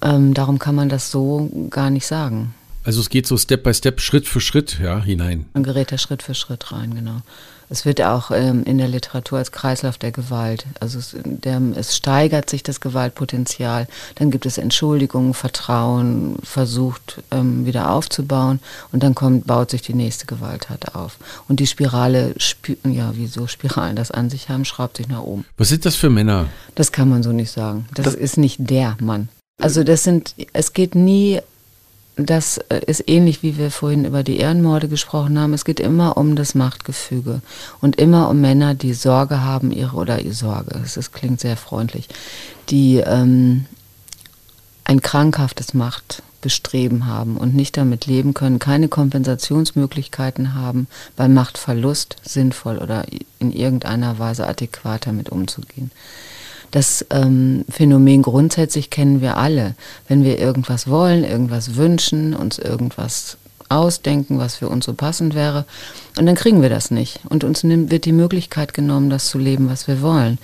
Ähm, 0.01 0.33
darum 0.33 0.59
kann 0.59 0.75
man 0.75 0.89
das 0.89 1.11
so 1.11 1.49
gar 1.69 1.89
nicht 1.89 2.07
sagen. 2.07 2.53
Also 2.83 2.99
es 2.99 3.09
geht 3.09 3.27
so 3.27 3.37
Step 3.37 3.63
by 3.63 3.73
Step, 3.73 4.01
Schritt 4.01 4.27
für 4.27 4.41
Schritt 4.41 4.79
ja, 4.81 5.01
hinein. 5.01 5.45
Man 5.53 5.63
gerät 5.63 5.91
da 5.91 5.97
Schritt 5.97 6.23
für 6.23 6.33
Schritt 6.33 6.71
rein, 6.71 6.95
genau. 6.95 7.21
Es 7.69 7.85
wird 7.85 8.01
auch 8.01 8.31
ähm, 8.31 8.65
in 8.65 8.79
der 8.79 8.89
Literatur 8.89 9.37
als 9.37 9.53
Kreislauf 9.53 9.97
der 9.97 10.11
Gewalt. 10.11 10.65
Also 10.81 10.99
es, 10.99 11.15
der, 11.23 11.61
es 11.75 11.95
steigert 11.95 12.49
sich 12.49 12.63
das 12.63 12.81
Gewaltpotenzial. 12.81 13.87
Dann 14.15 14.29
gibt 14.29 14.45
es 14.45 14.57
Entschuldigungen, 14.57 15.33
Vertrauen, 15.33 16.35
versucht 16.43 17.23
ähm, 17.31 17.65
wieder 17.65 17.91
aufzubauen 17.91 18.59
und 18.91 19.03
dann 19.03 19.15
kommt, 19.15 19.47
baut 19.47 19.71
sich 19.71 19.83
die 19.83 19.93
nächste 19.93 20.25
Gewalttat 20.25 20.95
auf. 20.95 21.17
Und 21.47 21.61
die 21.61 21.67
Spirale, 21.67 22.35
ja, 22.83 23.15
wie 23.15 23.27
so 23.27 23.47
Spiralen 23.47 23.95
das 23.95 24.11
an 24.11 24.29
sich 24.29 24.49
haben, 24.49 24.65
schraubt 24.65 24.97
sich 24.97 25.07
nach 25.07 25.21
oben. 25.21 25.45
Was 25.57 25.69
sind 25.69 25.85
das 25.85 25.95
für 25.95 26.09
Männer? 26.09 26.49
Das 26.75 26.91
kann 26.91 27.07
man 27.07 27.23
so 27.23 27.31
nicht 27.31 27.51
sagen. 27.51 27.87
Das, 27.93 28.03
das 28.03 28.15
ist 28.15 28.37
nicht 28.37 28.57
der 28.59 28.97
Mann. 28.99 29.29
Also 29.61 29.85
das 29.85 30.03
sind, 30.03 30.35
es 30.51 30.73
geht 30.73 30.95
nie 30.95 31.39
das 32.15 32.57
äh, 32.69 32.81
ist 32.85 33.07
ähnlich, 33.07 33.41
wie 33.41 33.57
wir 33.57 33.71
vorhin 33.71 34.05
über 34.05 34.23
die 34.23 34.37
Ehrenmorde 34.37 34.87
gesprochen 34.87 35.39
haben. 35.39 35.53
Es 35.53 35.65
geht 35.65 35.79
immer 35.79 36.17
um 36.17 36.35
das 36.35 36.55
Machtgefüge 36.55 37.41
und 37.79 37.95
immer 37.97 38.29
um 38.29 38.41
Männer, 38.41 38.73
die 38.73 38.93
Sorge 38.93 39.41
haben, 39.41 39.71
ihre 39.71 39.95
oder 39.95 40.19
ihre 40.21 40.33
Sorge. 40.33 40.81
Das 40.95 41.11
klingt 41.11 41.39
sehr 41.39 41.57
freundlich, 41.57 42.09
die 42.69 42.97
ähm, 42.97 43.65
ein 44.83 45.01
krankhaftes 45.01 45.73
Machtbestreben 45.73 47.05
haben 47.05 47.37
und 47.37 47.55
nicht 47.55 47.77
damit 47.77 48.07
leben 48.07 48.33
können, 48.33 48.59
keine 48.59 48.89
Kompensationsmöglichkeiten 48.89 50.53
haben, 50.53 50.87
beim 51.15 51.33
Machtverlust 51.33 52.17
sinnvoll 52.23 52.77
oder 52.77 53.05
in 53.39 53.53
irgendeiner 53.53 54.19
Weise 54.19 54.45
adäquat 54.45 55.07
damit 55.07 55.29
umzugehen. 55.29 55.91
Das 56.71 57.05
ähm, 57.09 57.65
Phänomen 57.69 58.21
grundsätzlich 58.21 58.89
kennen 58.89 59.21
wir 59.21 59.37
alle. 59.37 59.75
Wenn 60.07 60.23
wir 60.23 60.39
irgendwas 60.39 60.87
wollen, 60.87 61.25
irgendwas 61.25 61.75
wünschen, 61.75 62.33
uns 62.33 62.57
irgendwas 62.57 63.37
ausdenken, 63.71 64.37
was 64.37 64.55
für 64.55 64.69
uns 64.69 64.85
so 64.85 64.93
passend 64.93 65.35
wäre, 65.35 65.65
und 66.17 66.25
dann 66.25 66.35
kriegen 66.35 66.61
wir 66.61 66.69
das 66.69 66.91
nicht. 66.91 67.21
Und 67.29 67.43
uns 67.43 67.63
wird 67.63 68.05
die 68.05 68.11
Möglichkeit 68.11 68.73
genommen, 68.73 69.09
das 69.09 69.27
zu 69.27 69.37
leben, 69.37 69.69
was 69.69 69.87
wir 69.87 70.01
wollen 70.01 70.37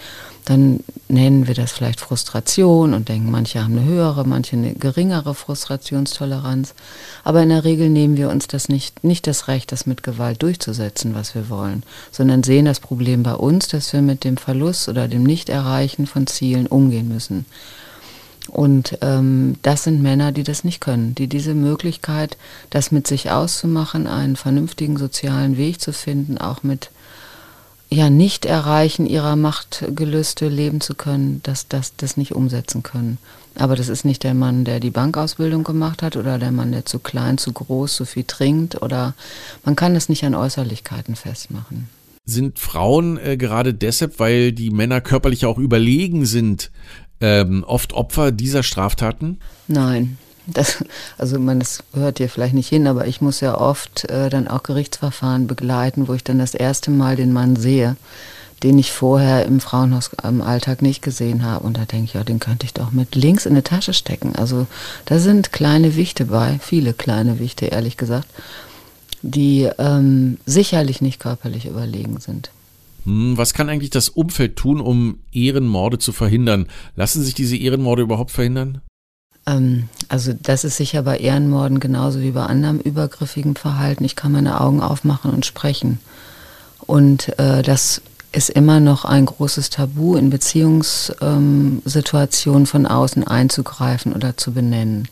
dann 0.48 0.79
nennen 1.10 1.46
wir 1.46 1.55
das 1.55 1.74
vielleicht 1.74 2.00
Frustration 2.00 2.93
und 2.93 3.10
denken, 3.10 3.29
manche 3.29 3.62
haben 3.62 3.77
eine 3.77 3.86
höhere, 3.86 4.25
manche 4.25 4.55
eine 4.55 4.74
geringere 4.74 5.36
Frustrationstoleranz. 5.36 6.74
Aber 7.25 7.43
in 7.43 7.50
der 7.50 7.65
Regel 7.65 7.89
nehmen 7.89 8.15
wir 8.15 8.29
uns 8.29 8.48
das 8.48 8.69
nicht, 8.69 9.03
nicht 9.03 9.27
das 9.27 9.50
Recht, 9.50 9.74
das 9.74 9.86
mit 9.86 10.03
Gewalt 10.03 10.41
durchzusetzen, 10.41 11.15
was 11.15 11.36
wir 11.36 11.50
wollen, 11.50 11.84
sondern 12.12 12.43
sehen 12.43 12.63
das 12.63 12.79
Problem 12.79 13.24
bei 13.24 13.34
uns, 13.34 13.67
dass 13.67 13.91
wir 13.91 14.01
mit 14.01 14.24
dem 14.24 14.38
Verlust 14.38 14.88
oder 14.88 15.10
dem 15.10 15.24
Nichterreichen 15.24 16.07
von 16.07 16.27
Zielen 16.27 16.67
umgehen 16.67 17.10
müssen. 17.10 17.46
Und 18.48 18.98
ähm, 19.01 19.58
das 19.62 19.84
sind 19.84 20.01
Männer, 20.01 20.32
die 20.32 20.44
das 20.44 20.63
nicht 20.63 20.80
können, 20.80 21.16
die 21.16 21.27
diese 21.27 21.54
Möglichkeit, 21.54 22.38
das 22.70 22.92
mit 22.92 23.08
sich 23.08 23.32
auszumachen, 23.32 24.08
einen 24.08 24.36
vernünftigen 24.36 24.98
sozialen 24.98 25.58
Weg 25.58 25.82
zu 25.82 25.94
finden, 25.94 26.38
auch 26.38 26.63
mit 26.63 26.89
ja 27.89 28.10
nicht 28.10 28.46
erreichen, 28.46 29.06
ihrer 29.06 29.36
Machtgelüste 29.36 30.48
leben 30.48 30.82
zu 30.82 30.96
können, 30.96 31.42
dass 31.44 31.68
das 31.68 31.96
das 31.96 32.18
nicht 32.18 32.34
umsetzen 32.34 32.84
können. 32.84 33.18
Aber 33.56 33.75
das 33.75 33.89
ist 33.89 34.06
nicht 34.06 34.24
der 34.24 34.34
Mann, 34.34 34.66
der 34.66 34.80
die 34.80 34.92
Bankausbildung 34.92 35.63
gemacht 35.63 36.04
hat 36.04 36.16
oder 36.16 36.38
der 36.38 36.51
Mann, 36.51 36.72
der 36.72 36.86
zu 36.86 37.00
klein, 37.00 37.38
zu 37.38 37.54
groß, 37.54 37.96
zu 37.96 38.06
viel 38.06 38.24
trinkt 38.24 38.82
oder 38.82 39.16
man 39.63 39.75
kann 39.75 39.96
es 39.96 40.10
nicht 40.10 40.24
an 40.25 40.36
Äußerlichkeiten 40.36 41.16
festmachen. 41.16 41.89
Sind 42.25 42.60
Frauen 42.60 43.18
äh, 43.18 43.38
gerade 43.38 43.74
deshalb, 43.74 44.20
weil 44.20 44.51
die 44.51 44.70
Männer 44.70 45.00
körperlich 45.00 45.46
auch 45.46 45.58
überlegen 45.58 46.25
sind, 46.25 46.72
ähm, 47.22 47.64
oft 47.66 47.94
Opfer 47.94 48.32
dieser 48.32 48.64
Straftaten? 48.64 49.40
Nein, 49.68 50.18
das, 50.48 50.84
also 51.18 51.40
man, 51.40 51.60
das 51.60 51.84
gehört 51.94 52.18
hier 52.18 52.30
vielleicht 52.30 52.54
nicht 52.54 52.70
hin, 52.70 52.88
aber 52.88 53.06
ich 53.08 53.22
muss 53.22 53.42
ja 53.42 53.60
oft 53.60 54.10
äh, 54.10 54.30
dann 54.30 54.48
auch 54.48 54.64
Gerichtsverfahren 54.64 55.48
begleiten, 55.48 56.08
wo 56.08 56.14
ich 56.14 56.24
dann 56.24 56.40
das 56.40 56.54
erste 56.54 56.90
Mal 56.90 57.16
den 57.16 57.34
Mann 57.34 57.56
sehe, 57.56 57.98
den 58.64 58.80
ich 58.80 58.92
vorher 58.92 59.46
im 59.46 59.60
Frauenhaus 59.60 60.10
im 60.24 60.42
Alltag 60.42 60.82
nicht 60.82 61.02
gesehen 61.02 61.44
habe. 61.44 61.66
Und 61.66 61.78
da 61.78 61.86
denke 61.86 62.06
ich, 62.06 62.14
ja, 62.14 62.24
den 62.24 62.40
könnte 62.40 62.66
ich 62.66 62.74
doch 62.74 62.92
mit 62.92 63.14
links 63.14 63.46
in 63.46 63.52
eine 63.52 63.64
Tasche 63.64 63.94
stecken. 63.94 64.36
Also 64.36 64.68
da 65.06 65.20
sind 65.20 65.52
kleine 65.52 65.96
Wichte 65.96 66.26
bei, 66.26 66.60
viele 66.62 66.94
kleine 66.94 67.40
Wichte, 67.40 67.66
ehrlich 67.68 67.98
gesagt, 67.98 68.28
die 69.22 69.70
ähm, 69.78 70.38
sicherlich 70.46 71.02
nicht 71.02 71.20
körperlich 71.20 71.66
überlegen 71.66 72.20
sind. 72.20 72.52
Hm, 73.08 73.38
was 73.38 73.54
kann 73.54 73.70
eigentlich 73.70 73.90
das 73.90 74.10
Umfeld 74.10 74.58
tun, 74.58 74.82
um 74.82 75.20
Ehrenmorde 75.32 75.98
zu 75.98 76.12
verhindern? 76.12 76.68
Lassen 76.98 77.24
sich 77.24 77.34
diese 77.34 77.56
Ehrenmorde 77.56 78.02
überhaupt 78.02 78.32
verhindern? 78.32 78.82
Ähm, 79.46 79.88
also 80.10 80.34
das 80.34 80.66
ist 80.66 80.76
sicher 80.76 81.04
bei 81.04 81.18
Ehrenmorden 81.18 81.80
genauso 81.80 82.20
wie 82.20 82.32
bei 82.32 82.44
anderem 82.44 82.80
übergriffigen 82.80 83.56
Verhalten. 83.56 84.04
Ich 84.04 84.18
kann 84.18 84.34
meine 84.34 84.60
Augen 84.60 84.82
aufmachen 84.82 85.32
und 85.32 85.46
sprechen. 85.46 86.00
Und 86.82 87.40
äh, 87.40 87.64
das 87.64 88.02
ist 88.34 88.50
immer 88.50 88.82
noch 88.82 89.06
ein 89.06 89.26
großes 89.26 89.70
Tabu, 89.70 90.18
in 90.18 90.30
Beziehungssituationen 90.30 92.64
ähm, 92.64 92.68
von 92.68 92.86
außen 92.86 93.26
einzugreifen 93.26 94.12
oder 94.12 94.36
zu 94.36 94.52
benennen. 94.52 95.08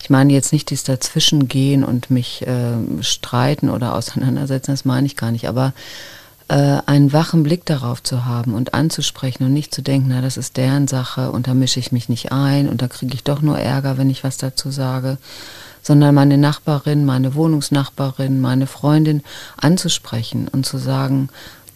Ich 0.00 0.08
meine 0.08 0.32
jetzt 0.32 0.52
nicht 0.52 0.70
dieses 0.70 0.84
Dazwischengehen 0.84 1.82
und 1.82 2.10
mich 2.10 2.46
äh, 2.46 2.76
streiten 3.00 3.70
oder 3.70 3.96
auseinandersetzen, 3.96 4.70
das 4.70 4.84
meine 4.84 5.08
ich 5.08 5.16
gar 5.16 5.32
nicht, 5.32 5.48
aber 5.48 5.72
einen 6.52 7.12
wachen 7.12 7.42
Blick 7.42 7.64
darauf 7.64 8.02
zu 8.02 8.26
haben 8.26 8.54
und 8.54 8.74
anzusprechen 8.74 9.44
und 9.44 9.52
nicht 9.52 9.74
zu 9.74 9.82
denken, 9.82 10.08
na, 10.10 10.20
das 10.20 10.36
ist 10.36 10.56
deren 10.56 10.86
Sache 10.88 11.32
und 11.32 11.46
da 11.46 11.54
mische 11.54 11.80
ich 11.80 11.90
mich 11.90 12.08
nicht 12.08 12.32
ein 12.32 12.68
und 12.68 12.82
da 12.82 12.88
kriege 12.88 13.14
ich 13.14 13.24
doch 13.24 13.40
nur 13.40 13.58
Ärger, 13.58 13.96
wenn 13.96 14.10
ich 14.10 14.24
was 14.24 14.36
dazu 14.36 14.70
sage, 14.70 15.16
sondern 15.82 16.14
meine 16.14 16.36
Nachbarin, 16.36 17.04
meine 17.04 17.34
Wohnungsnachbarin, 17.34 18.40
meine 18.40 18.66
Freundin 18.66 19.22
anzusprechen 19.56 20.48
und 20.48 20.66
zu 20.66 20.78
sagen, 20.78 21.30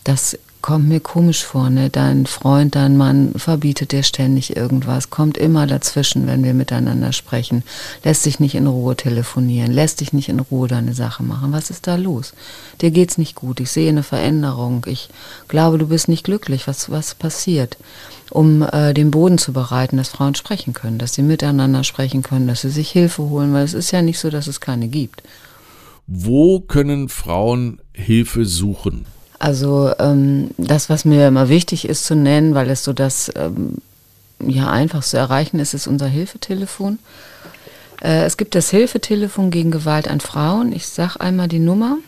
das 0.04 0.38
kommt 0.60 0.88
mir 0.88 1.00
komisch 1.00 1.44
vor, 1.44 1.70
ne? 1.70 1.90
Dein 1.90 2.26
Freund, 2.26 2.74
dein 2.74 2.96
Mann 2.96 3.32
verbietet 3.36 3.92
dir 3.92 4.02
ständig 4.02 4.56
irgendwas, 4.56 5.10
kommt 5.10 5.38
immer 5.38 5.66
dazwischen, 5.66 6.26
wenn 6.26 6.42
wir 6.42 6.54
miteinander 6.54 7.12
sprechen, 7.12 7.62
lässt 8.04 8.22
sich 8.22 8.40
nicht 8.40 8.54
in 8.54 8.66
Ruhe 8.66 8.96
telefonieren, 8.96 9.72
lässt 9.72 10.00
dich 10.00 10.12
nicht 10.12 10.28
in 10.28 10.40
Ruhe 10.40 10.68
deine 10.68 10.94
Sache 10.94 11.22
machen. 11.22 11.52
Was 11.52 11.70
ist 11.70 11.86
da 11.86 11.96
los? 11.96 12.34
Dir 12.80 12.90
geht's 12.90 13.18
nicht 13.18 13.34
gut, 13.34 13.60
ich 13.60 13.70
sehe 13.70 13.88
eine 13.88 14.02
Veränderung, 14.02 14.84
ich 14.86 15.08
glaube, 15.46 15.78
du 15.78 15.88
bist 15.88 16.08
nicht 16.08 16.24
glücklich. 16.24 16.66
Was, 16.66 16.90
was 16.90 17.14
passiert? 17.14 17.76
Um 18.30 18.62
äh, 18.62 18.92
den 18.92 19.10
Boden 19.10 19.38
zu 19.38 19.52
bereiten, 19.52 19.96
dass 19.96 20.10
Frauen 20.10 20.34
sprechen 20.34 20.74
können, 20.74 20.98
dass 20.98 21.14
sie 21.14 21.22
miteinander 21.22 21.84
sprechen 21.84 22.22
können, 22.22 22.46
dass 22.46 22.62
sie 22.62 22.70
sich 22.70 22.90
Hilfe 22.90 23.22
holen, 23.22 23.54
weil 23.54 23.64
es 23.64 23.74
ist 23.74 23.90
ja 23.90 24.02
nicht 24.02 24.18
so, 24.18 24.28
dass 24.28 24.46
es 24.46 24.60
keine 24.60 24.88
gibt. 24.88 25.22
Wo 26.06 26.60
können 26.60 27.08
Frauen 27.08 27.80
Hilfe 27.92 28.44
suchen? 28.44 29.06
Also 29.38 29.92
ähm, 29.98 30.50
das, 30.56 30.90
was 30.90 31.04
mir 31.04 31.28
immer 31.28 31.48
wichtig 31.48 31.88
ist 31.88 32.04
zu 32.04 32.16
nennen, 32.16 32.54
weil 32.54 32.70
es 32.70 32.82
so 32.82 32.92
das 32.92 33.30
ähm, 33.36 33.76
ja 34.40 34.70
einfach 34.70 35.04
zu 35.04 35.16
erreichen 35.16 35.60
ist, 35.60 35.74
ist 35.74 35.86
unser 35.86 36.06
Hilfetelefon. 36.06 36.98
Äh, 38.02 38.24
es 38.24 38.36
gibt 38.36 38.54
das 38.54 38.70
Hilfetelefon 38.70 39.50
gegen 39.50 39.70
Gewalt 39.70 40.08
an 40.08 40.20
Frauen. 40.20 40.72
Ich 40.72 40.86
sage 40.88 41.20
einmal 41.20 41.48
die 41.48 41.60
Nummer 41.60 41.98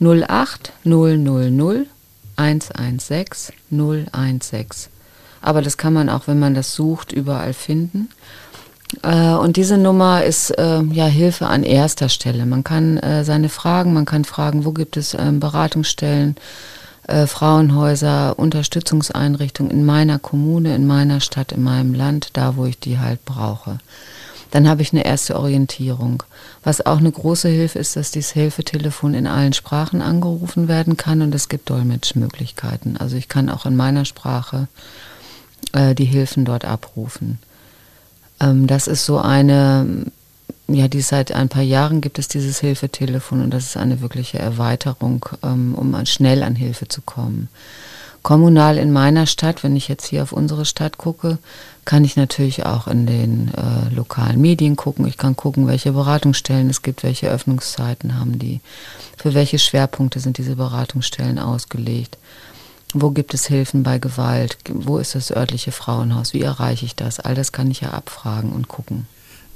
08 0.00 0.72
000 0.84 1.86
116 2.36 3.54
016. 3.70 4.90
Aber 5.40 5.62
das 5.62 5.76
kann 5.76 5.92
man 5.92 6.08
auch, 6.08 6.26
wenn 6.26 6.38
man 6.38 6.54
das 6.54 6.74
sucht, 6.74 7.12
überall 7.12 7.52
finden. 7.52 8.08
Äh, 9.02 9.32
und 9.32 9.56
diese 9.56 9.78
Nummer 9.78 10.24
ist 10.24 10.50
äh, 10.50 10.82
ja 10.82 11.06
Hilfe 11.06 11.46
an 11.46 11.62
erster 11.62 12.08
Stelle. 12.08 12.46
Man 12.46 12.64
kann 12.64 12.96
äh, 12.98 13.24
seine 13.24 13.48
Fragen, 13.48 13.92
man 13.92 14.04
kann 14.04 14.24
fragen, 14.24 14.64
wo 14.64 14.72
gibt 14.72 14.96
es 14.96 15.14
ähm, 15.14 15.40
Beratungsstellen, 15.40 16.36
Frauenhäuser, 17.26 18.38
Unterstützungseinrichtungen 18.38 19.72
in 19.72 19.86
meiner 19.86 20.18
Kommune, 20.18 20.74
in 20.74 20.86
meiner 20.86 21.20
Stadt, 21.22 21.52
in 21.52 21.62
meinem 21.62 21.94
Land, 21.94 22.28
da 22.34 22.56
wo 22.56 22.66
ich 22.66 22.78
die 22.78 22.98
halt 22.98 23.24
brauche. 23.24 23.78
Dann 24.50 24.68
habe 24.68 24.82
ich 24.82 24.92
eine 24.92 25.06
erste 25.06 25.38
Orientierung. 25.38 26.22
Was 26.64 26.84
auch 26.84 26.98
eine 26.98 27.10
große 27.10 27.48
Hilfe 27.48 27.78
ist, 27.78 27.96
dass 27.96 28.10
dieses 28.10 28.32
Hilfetelefon 28.32 29.14
in 29.14 29.26
allen 29.26 29.54
Sprachen 29.54 30.02
angerufen 30.02 30.68
werden 30.68 30.98
kann 30.98 31.22
und 31.22 31.34
es 31.34 31.48
gibt 31.48 31.70
Dolmetschmöglichkeiten. 31.70 32.98
Also 32.98 33.16
ich 33.16 33.28
kann 33.28 33.48
auch 33.48 33.64
in 33.64 33.74
meiner 33.74 34.04
Sprache 34.04 34.68
äh, 35.72 35.94
die 35.94 36.04
Hilfen 36.04 36.44
dort 36.44 36.66
abrufen. 36.66 37.38
Ähm, 38.40 38.66
das 38.66 38.86
ist 38.86 39.04
so 39.04 39.18
eine, 39.18 40.06
ja, 40.68 40.88
die 40.88 41.00
seit 41.00 41.32
ein 41.32 41.48
paar 41.48 41.62
Jahren 41.62 42.00
gibt 42.00 42.18
es 42.18 42.28
dieses 42.28 42.60
Hilfetelefon 42.60 43.42
und 43.42 43.50
das 43.50 43.64
ist 43.64 43.76
eine 43.76 44.00
wirkliche 44.00 44.38
Erweiterung, 44.38 45.24
ähm, 45.42 45.74
um 45.74 46.04
schnell 46.06 46.42
an 46.42 46.56
Hilfe 46.56 46.88
zu 46.88 47.02
kommen. 47.02 47.48
Kommunal 48.22 48.78
in 48.78 48.92
meiner 48.92 49.26
Stadt, 49.26 49.62
wenn 49.62 49.76
ich 49.76 49.88
jetzt 49.88 50.06
hier 50.06 50.22
auf 50.22 50.32
unsere 50.32 50.64
Stadt 50.64 50.98
gucke, 50.98 51.38
kann 51.84 52.04
ich 52.04 52.16
natürlich 52.16 52.66
auch 52.66 52.86
in 52.86 53.06
den 53.06 53.50
äh, 53.54 53.94
lokalen 53.94 54.40
Medien 54.40 54.76
gucken. 54.76 55.06
Ich 55.06 55.16
kann 55.16 55.36
gucken, 55.36 55.66
welche 55.66 55.92
Beratungsstellen 55.92 56.68
es 56.68 56.82
gibt, 56.82 57.04
welche 57.04 57.30
Öffnungszeiten 57.30 58.18
haben 58.18 58.38
die, 58.38 58.60
für 59.16 59.32
welche 59.32 59.58
Schwerpunkte 59.58 60.20
sind 60.20 60.36
diese 60.36 60.56
Beratungsstellen 60.56 61.38
ausgelegt. 61.38 62.18
Wo 62.94 63.10
gibt 63.10 63.34
es 63.34 63.46
Hilfen 63.46 63.82
bei 63.82 63.98
Gewalt? 63.98 64.56
Wo 64.70 64.98
ist 64.98 65.14
das 65.14 65.30
örtliche 65.30 65.72
Frauenhaus? 65.72 66.32
Wie 66.32 66.40
erreiche 66.40 66.86
ich 66.86 66.94
das? 66.94 67.20
All 67.20 67.34
das 67.34 67.52
kann 67.52 67.70
ich 67.70 67.82
ja 67.82 67.90
abfragen 67.90 68.52
und 68.52 68.68
gucken. 68.68 69.06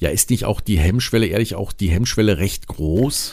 Ja, 0.01 0.11
ist 0.11 0.31
nicht 0.31 0.45
auch 0.45 0.61
die 0.61 0.79
Hemmschwelle, 0.79 1.27
ehrlich 1.27 1.55
auch 1.55 1.73
die 1.73 1.89
Hemmschwelle 1.89 2.39
recht 2.39 2.67
groß? 2.67 3.33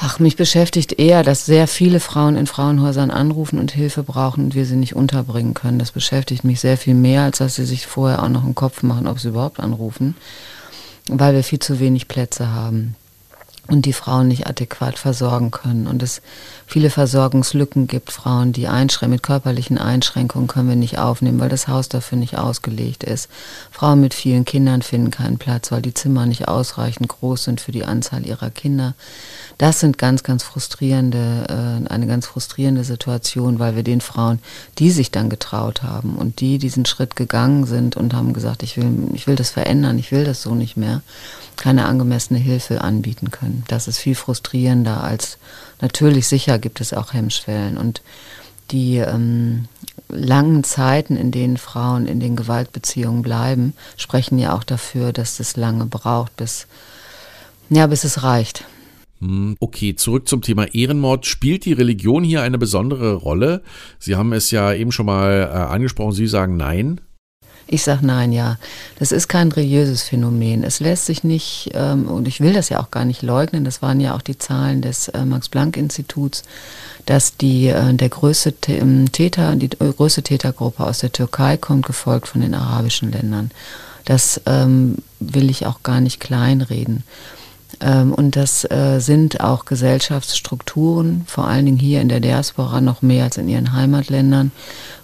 Ach, 0.00 0.18
mich 0.18 0.36
beschäftigt 0.36 0.98
eher, 0.98 1.22
dass 1.22 1.44
sehr 1.44 1.68
viele 1.68 2.00
Frauen 2.00 2.36
in 2.36 2.46
Frauenhäusern 2.46 3.10
anrufen 3.10 3.58
und 3.58 3.72
Hilfe 3.72 4.02
brauchen 4.02 4.44
und 4.44 4.54
wir 4.54 4.64
sie 4.64 4.76
nicht 4.76 4.96
unterbringen 4.96 5.54
können. 5.54 5.78
Das 5.78 5.92
beschäftigt 5.92 6.44
mich 6.44 6.60
sehr 6.60 6.76
viel 6.76 6.94
mehr, 6.94 7.22
als 7.22 7.38
dass 7.38 7.56
sie 7.56 7.64
sich 7.64 7.86
vorher 7.86 8.22
auch 8.22 8.28
noch 8.28 8.44
einen 8.44 8.54
Kopf 8.54 8.82
machen, 8.82 9.06
ob 9.06 9.20
sie 9.20 9.28
überhaupt 9.28 9.60
anrufen, 9.60 10.16
weil 11.08 11.34
wir 11.34 11.44
viel 11.44 11.58
zu 11.58 11.80
wenig 11.80 12.08
Plätze 12.08 12.50
haben 12.52 12.96
und 13.68 13.84
die 13.84 13.92
Frauen 13.92 14.28
nicht 14.28 14.46
adäquat 14.46 14.98
versorgen 14.98 15.50
können 15.50 15.86
und 15.86 16.02
es 16.02 16.22
viele 16.66 16.88
Versorgungslücken 16.88 17.86
gibt. 17.86 18.10
Frauen, 18.10 18.52
die 18.52 18.66
einschränken, 18.66 19.12
mit 19.12 19.22
körperlichen 19.22 19.78
Einschränkungen 19.78 20.48
können 20.48 20.68
wir 20.70 20.76
nicht 20.76 20.98
aufnehmen, 20.98 21.38
weil 21.38 21.50
das 21.50 21.68
Haus 21.68 21.88
dafür 21.88 22.16
nicht 22.16 22.38
ausgelegt 22.38 23.04
ist. 23.04 23.28
Frauen 23.70 24.00
mit 24.00 24.14
vielen 24.14 24.46
Kindern 24.46 24.80
finden 24.80 25.10
keinen 25.10 25.38
Platz, 25.38 25.70
weil 25.70 25.82
die 25.82 25.92
Zimmer 25.92 26.24
nicht 26.24 26.48
ausreichend 26.48 27.08
groß 27.08 27.44
sind 27.44 27.60
für 27.60 27.72
die 27.72 27.84
Anzahl 27.84 28.26
ihrer 28.26 28.50
Kinder. 28.50 28.94
Das 29.58 29.80
sind 29.80 29.98
ganz, 29.98 30.22
ganz 30.22 30.42
frustrierende, 30.42 31.82
äh, 31.86 31.92
eine 31.92 32.06
ganz 32.06 32.26
frustrierende 32.26 32.84
Situation, 32.84 33.58
weil 33.58 33.76
wir 33.76 33.82
den 33.82 34.00
Frauen, 34.00 34.38
die 34.78 34.90
sich 34.90 35.10
dann 35.10 35.28
getraut 35.28 35.82
haben 35.82 36.16
und 36.16 36.40
die 36.40 36.58
diesen 36.58 36.86
Schritt 36.86 37.16
gegangen 37.16 37.66
sind 37.66 37.96
und 37.96 38.14
haben 38.14 38.32
gesagt, 38.32 38.62
ich 38.62 38.76
will, 38.78 39.08
ich 39.12 39.26
will 39.26 39.36
das 39.36 39.50
verändern, 39.50 39.98
ich 39.98 40.10
will 40.10 40.24
das 40.24 40.42
so 40.42 40.54
nicht 40.54 40.76
mehr, 40.76 41.02
keine 41.58 41.86
angemessene 41.86 42.38
Hilfe 42.38 42.80
anbieten 42.80 43.30
können. 43.30 43.64
Das 43.68 43.88
ist 43.88 43.98
viel 43.98 44.14
frustrierender 44.14 45.02
als 45.02 45.38
natürlich 45.80 46.26
sicher 46.26 46.58
gibt 46.58 46.80
es 46.80 46.94
auch 46.94 47.12
Hemmschwellen 47.12 47.76
und 47.76 48.02
die 48.70 48.96
ähm, 48.98 49.66
langen 50.08 50.62
Zeiten, 50.64 51.16
in 51.16 51.30
denen 51.30 51.56
Frauen 51.56 52.06
in 52.06 52.20
den 52.20 52.36
Gewaltbeziehungen 52.36 53.22
bleiben, 53.22 53.74
sprechen 53.96 54.38
ja 54.38 54.54
auch 54.54 54.64
dafür, 54.64 55.12
dass 55.12 55.40
es 55.40 55.56
lange 55.56 55.86
braucht, 55.86 56.36
bis 56.36 56.66
ja, 57.70 57.86
bis 57.86 58.04
es 58.04 58.22
reicht. 58.22 58.64
Hm, 59.20 59.56
okay, 59.60 59.94
zurück 59.94 60.28
zum 60.28 60.42
Thema 60.42 60.74
Ehrenmord. 60.74 61.26
Spielt 61.26 61.64
die 61.64 61.72
Religion 61.72 62.24
hier 62.24 62.42
eine 62.42 62.56
besondere 62.56 63.14
Rolle? 63.14 63.62
Sie 63.98 64.16
haben 64.16 64.32
es 64.32 64.50
ja 64.50 64.72
eben 64.72 64.92
schon 64.92 65.06
mal 65.06 65.50
äh, 65.52 65.56
angesprochen. 65.56 66.12
Sie 66.12 66.26
sagen 66.26 66.56
nein. 66.56 67.00
Ich 67.70 67.82
sage 67.82 68.06
nein, 68.06 68.32
ja. 68.32 68.56
Das 68.98 69.12
ist 69.12 69.28
kein 69.28 69.52
religiöses 69.52 70.02
Phänomen. 70.02 70.64
Es 70.64 70.80
lässt 70.80 71.04
sich 71.04 71.22
nicht, 71.22 71.70
ähm, 71.74 72.08
und 72.08 72.26
ich 72.26 72.40
will 72.40 72.54
das 72.54 72.70
ja 72.70 72.80
auch 72.80 72.90
gar 72.90 73.04
nicht 73.04 73.20
leugnen, 73.20 73.64
das 73.64 73.82
waren 73.82 74.00
ja 74.00 74.16
auch 74.16 74.22
die 74.22 74.38
Zahlen 74.38 74.80
des 74.80 75.08
äh, 75.08 75.24
Max-Planck-Instituts, 75.26 76.44
dass 77.04 77.36
die, 77.36 77.68
äh, 77.68 77.92
der 77.92 78.08
größte 78.08 78.54
ähm, 78.68 79.12
Täter, 79.12 79.54
die 79.54 79.68
größte 79.68 80.22
Tätergruppe 80.22 80.82
aus 80.82 81.00
der 81.00 81.12
Türkei 81.12 81.58
kommt, 81.58 81.84
gefolgt 81.84 82.28
von 82.28 82.40
den 82.40 82.54
arabischen 82.54 83.12
Ländern. 83.12 83.50
Das 84.06 84.40
ähm, 84.46 84.96
will 85.20 85.50
ich 85.50 85.66
auch 85.66 85.82
gar 85.82 86.00
nicht 86.00 86.20
kleinreden. 86.20 87.04
Ähm, 87.80 88.12
und 88.12 88.36
das 88.36 88.64
äh, 88.70 88.98
sind 89.00 89.40
auch 89.40 89.64
Gesellschaftsstrukturen, 89.64 91.24
vor 91.26 91.46
allen 91.46 91.66
Dingen 91.66 91.78
hier 91.78 92.00
in 92.00 92.08
der 92.08 92.20
Diaspora 92.20 92.80
noch 92.80 93.02
mehr 93.02 93.24
als 93.24 93.36
in 93.36 93.48
ihren 93.48 93.72
Heimatländern, 93.72 94.52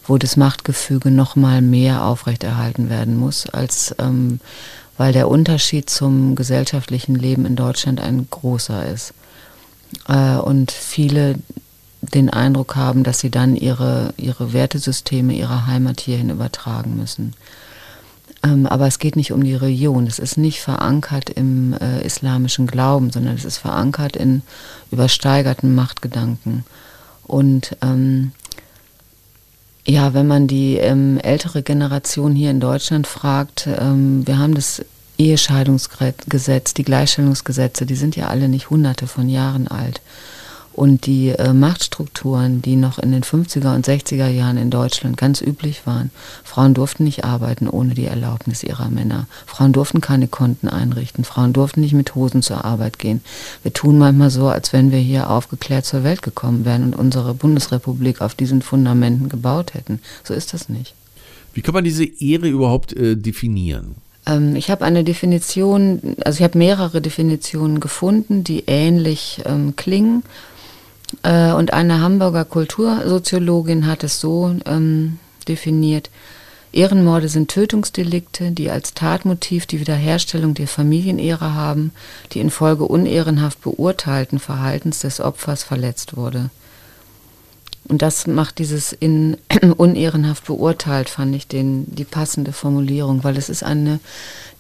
wo 0.07 0.19
das 0.19 0.37
Machtgefüge 0.37 1.11
noch 1.11 1.37
mal 1.37 1.63
mehr 1.63 2.05
aufrechterhalten 2.05 2.91
werden 2.91 3.17
muss, 3.17 3.49
als 3.49 3.95
ähm, 3.99 4.41
weil 4.97 5.13
der 5.13 5.29
Unterschied 5.29 5.91
zum 5.91 6.37
gesellschaftlichen 6.37 7.17
Leben 7.17 7.47
in 7.47 7.57
Deutschland 7.57 8.01
ein 8.01 8.27
großer 8.31 8.87
ist. 8.87 9.13
Äh, 10.09 10.37
und 10.37 10.71
viele 10.71 11.37
den 12.01 12.31
Eindruck 12.31 12.77
haben, 12.77 13.03
dass 13.03 13.21
sie 13.21 13.31
dann 13.31 13.57
ihre, 13.57 14.13
ihre 14.17 14.53
Wertesysteme 14.53 15.33
ihrer 15.33 15.67
Heimat 15.67 16.01
hierhin 16.01 16.31
übertragen 16.31 16.97
müssen. 16.97 17.35
Ähm, 18.45 18.67
aber 18.67 18.87
es 18.87 18.99
geht 18.99 19.17
nicht 19.17 19.33
um 19.33 19.43
die 19.43 19.55
Religion. 19.55 20.07
Es 20.07 20.19
ist 20.19 20.37
nicht 20.37 20.61
verankert 20.61 21.31
im 21.31 21.75
äh, 21.81 22.05
islamischen 22.05 22.67
Glauben, 22.67 23.11
sondern 23.11 23.35
es 23.35 23.45
ist 23.45 23.59
verankert 23.59 24.17
in 24.17 24.43
übersteigerten 24.91 25.75
Machtgedanken. 25.75 26.65
Und 27.27 27.77
ähm, 27.81 28.33
ja, 29.87 30.13
wenn 30.13 30.27
man 30.27 30.47
die 30.47 30.77
ähm, 30.77 31.19
ältere 31.23 31.63
Generation 31.63 32.35
hier 32.35 32.51
in 32.51 32.61
Deutschland 32.61 33.07
fragt, 33.07 33.67
ähm, 33.67 34.27
wir 34.27 34.39
haben 34.39 34.55
das 34.55 34.85
Ehescheidungsgesetz, 35.17 36.75
die 36.75 36.85
Gleichstellungsgesetze, 36.85 37.87
die 37.87 37.95
sind 37.95 38.17
ja 38.17 38.29
alle 38.29 38.49
nicht 38.49 38.69
hunderte 38.69 39.07
von 39.07 39.29
Jahren 39.29 39.69
alt. 39.69 40.01
Und 40.75 41.07
die 41.07 41.29
äh, 41.29 41.53
Machtstrukturen, 41.53 42.61
die 42.61 42.75
noch 42.75 42.99
in 42.99 43.13
den 43.13 43.23
50er 43.23 43.77
und 43.77 43.87
60er 43.87 44.27
Jahren 44.27 44.57
in 44.57 44.71
Deutschland 44.71 45.17
ganz 45.17 45.41
üblich 45.41 45.87
waren, 45.87 46.11
Frauen 46.43 46.75
durften 46.75 47.05
nicht 47.05 47.25
arbeiten 47.25 47.69
ohne 47.69 47.95
die 47.95 48.07
Erlaubnis 48.07 48.65
ihrer 48.65 48.91
Männer. 48.91 49.29
Frauen 49.47 49.73
durften 49.73 50.01
keine 50.01 50.27
Konten 50.27 50.69
einrichten. 50.69 51.23
Frauen 51.23 51.53
durften 51.53 51.81
nicht 51.81 51.93
mit 51.93 52.17
Hosen 52.17 52.43
zur 52.43 52.65
Arbeit 52.65 52.99
gehen. 52.99 53.21
Wir 53.63 53.73
tun 53.73 53.99
manchmal 53.99 54.31
so, 54.31 54.49
als 54.49 54.73
wenn 54.73 54.91
wir 54.91 54.99
hier 54.99 55.31
aufgeklärt 55.31 55.85
zur 55.85 56.03
Welt 56.03 56.23
gekommen 56.23 56.65
wären 56.65 56.83
und 56.83 56.97
unsere 56.97 57.35
Bundesrepublik 57.35 58.21
auf 58.21 58.35
diesen 58.35 58.61
Fundamenten 58.61 59.29
gebaut 59.29 59.75
hätten. 59.75 60.01
So 60.25 60.35
ist 60.35 60.55
das 60.55 60.69
nicht. 60.69 60.95
Wie 61.53 61.63
kann 61.63 61.75
man 61.75 61.85
diese 61.85 62.05
Ehre 62.05 62.49
überhaupt 62.49 62.93
äh, 62.95 63.15
definieren? 63.17 63.95
Ähm, 64.27 64.57
ich 64.57 64.71
habe 64.71 64.85
eine 64.85 65.05
Definition, 65.05 66.17
also 66.25 66.39
ich 66.39 66.43
habe 66.43 66.59
mehrere 66.59 67.01
Definitionen 67.01 67.79
gefunden, 67.79 68.43
die 68.43 68.65
ähnlich 68.67 69.43
ähm, 69.45 69.77
klingen. 69.77 70.25
Äh, 71.23 71.53
und 71.53 71.73
eine 71.73 72.01
Hamburger 72.01 72.45
Kultursoziologin 72.45 73.87
hat 73.87 74.05
es 74.05 74.21
so 74.21 74.55
ähm, 74.67 75.19
definiert. 75.49 76.11
Ehrenmorde 76.73 77.29
sind 77.29 77.51
Tötungsdelikte, 77.51 78.51
die 78.51 78.71
als 78.71 78.95
Tatmotiv 78.95 79.67
die 79.67 79.79
Wiederherstellung 79.79 80.55
der 80.55 80.67
Familienehre 80.67 81.55
haben, 81.55 81.93
die 82.33 82.41
infolge 82.41 82.85
unehrenhaft 82.85 83.61
beurteilten 83.63 84.41
Verhaltens 84.41 84.99
des 84.99 85.21
Opfers 85.21 85.63
verletzt 85.63 86.17
wurde. 86.17 86.51
Und 87.87 88.01
das 88.01 88.27
macht 88.27 88.59
dieses 88.59 88.93
in 88.93 89.37
unehrenhaft 89.77 90.47
beurteilt, 90.47 91.11
fand 91.11 91.35
ich 91.37 91.47
den, 91.47 91.85
die 91.95 92.05
passende 92.05 92.53
Formulierung, 92.53 93.25
weil 93.25 93.37
es 93.37 93.49
ist 93.49 93.63
eine, 93.63 94.01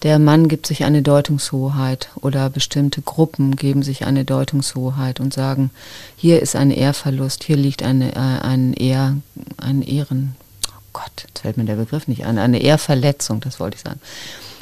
der 0.02 0.18
Mann 0.18 0.48
gibt 0.48 0.66
sich 0.66 0.84
eine 0.84 1.00
Deutungshoheit 1.00 2.10
oder 2.20 2.50
bestimmte 2.50 3.00
Gruppen 3.00 3.56
geben 3.56 3.82
sich 3.82 4.04
eine 4.04 4.24
Deutungshoheit 4.26 5.20
und 5.20 5.32
sagen, 5.32 5.70
hier 6.16 6.42
ist 6.42 6.54
ein 6.54 6.70
Ehrverlust, 6.70 7.44
hier 7.44 7.56
liegt 7.56 7.82
eine, 7.82 8.14
äh, 8.14 8.18
ein 8.18 8.74
Ehr, 8.74 9.16
ein 9.56 9.80
Ehren, 9.80 10.36
oh 10.68 10.80
Gott, 10.92 11.24
jetzt 11.26 11.40
fällt 11.40 11.56
mir 11.56 11.64
der 11.64 11.76
Begriff 11.76 12.06
nicht 12.06 12.26
an, 12.26 12.36
eine 12.36 12.60
Ehrverletzung, 12.60 13.40
das 13.40 13.58
wollte 13.58 13.76
ich 13.76 13.82
sagen. 13.82 14.00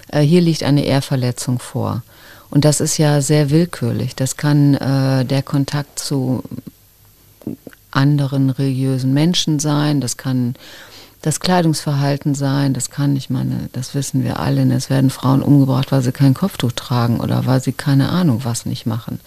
Äh, 0.09 0.21
hier 0.21 0.41
liegt 0.41 0.63
eine 0.63 0.85
Ehrverletzung 0.85 1.59
vor. 1.59 2.03
Und 2.51 2.67
das 2.67 2.81
ist 2.81 2.99
ja 2.99 3.23
sehr 3.23 3.49
willkürlich. 3.51 4.15
Das 4.15 4.37
kann 4.37 4.75
äh, 4.75 5.25
der 5.25 5.43
Kontakt 5.43 5.99
zu 5.99 6.45
anderen 7.93 8.51
religiösen 8.51 9.15
Menschen 9.15 9.59
sein, 9.59 10.01
das 10.01 10.17
kann 10.17 10.55
das 11.23 11.39
Kleidungsverhalten 11.39 12.35
sein, 12.35 12.75
das 12.75 12.91
kann, 12.91 13.15
ich 13.15 13.31
meine, 13.31 13.69
das 13.73 13.95
wissen 13.95 14.25
wir 14.25 14.41
alle, 14.41 14.63
es 14.75 14.91
werden 14.91 15.11
Frauen 15.11 15.41
umgebracht, 15.41 15.93
weil 15.93 16.03
sie 16.03 16.11
kein 16.11 16.35
Kopftuch 16.35 16.73
tragen 16.73 17.21
oder 17.21 17.47
weil 17.47 17.63
sie 17.63 17.73
keine 17.73 18.09
Ahnung 18.09 18.41
was 18.43 18.67
nicht 18.67 18.87
machen. 18.87 19.21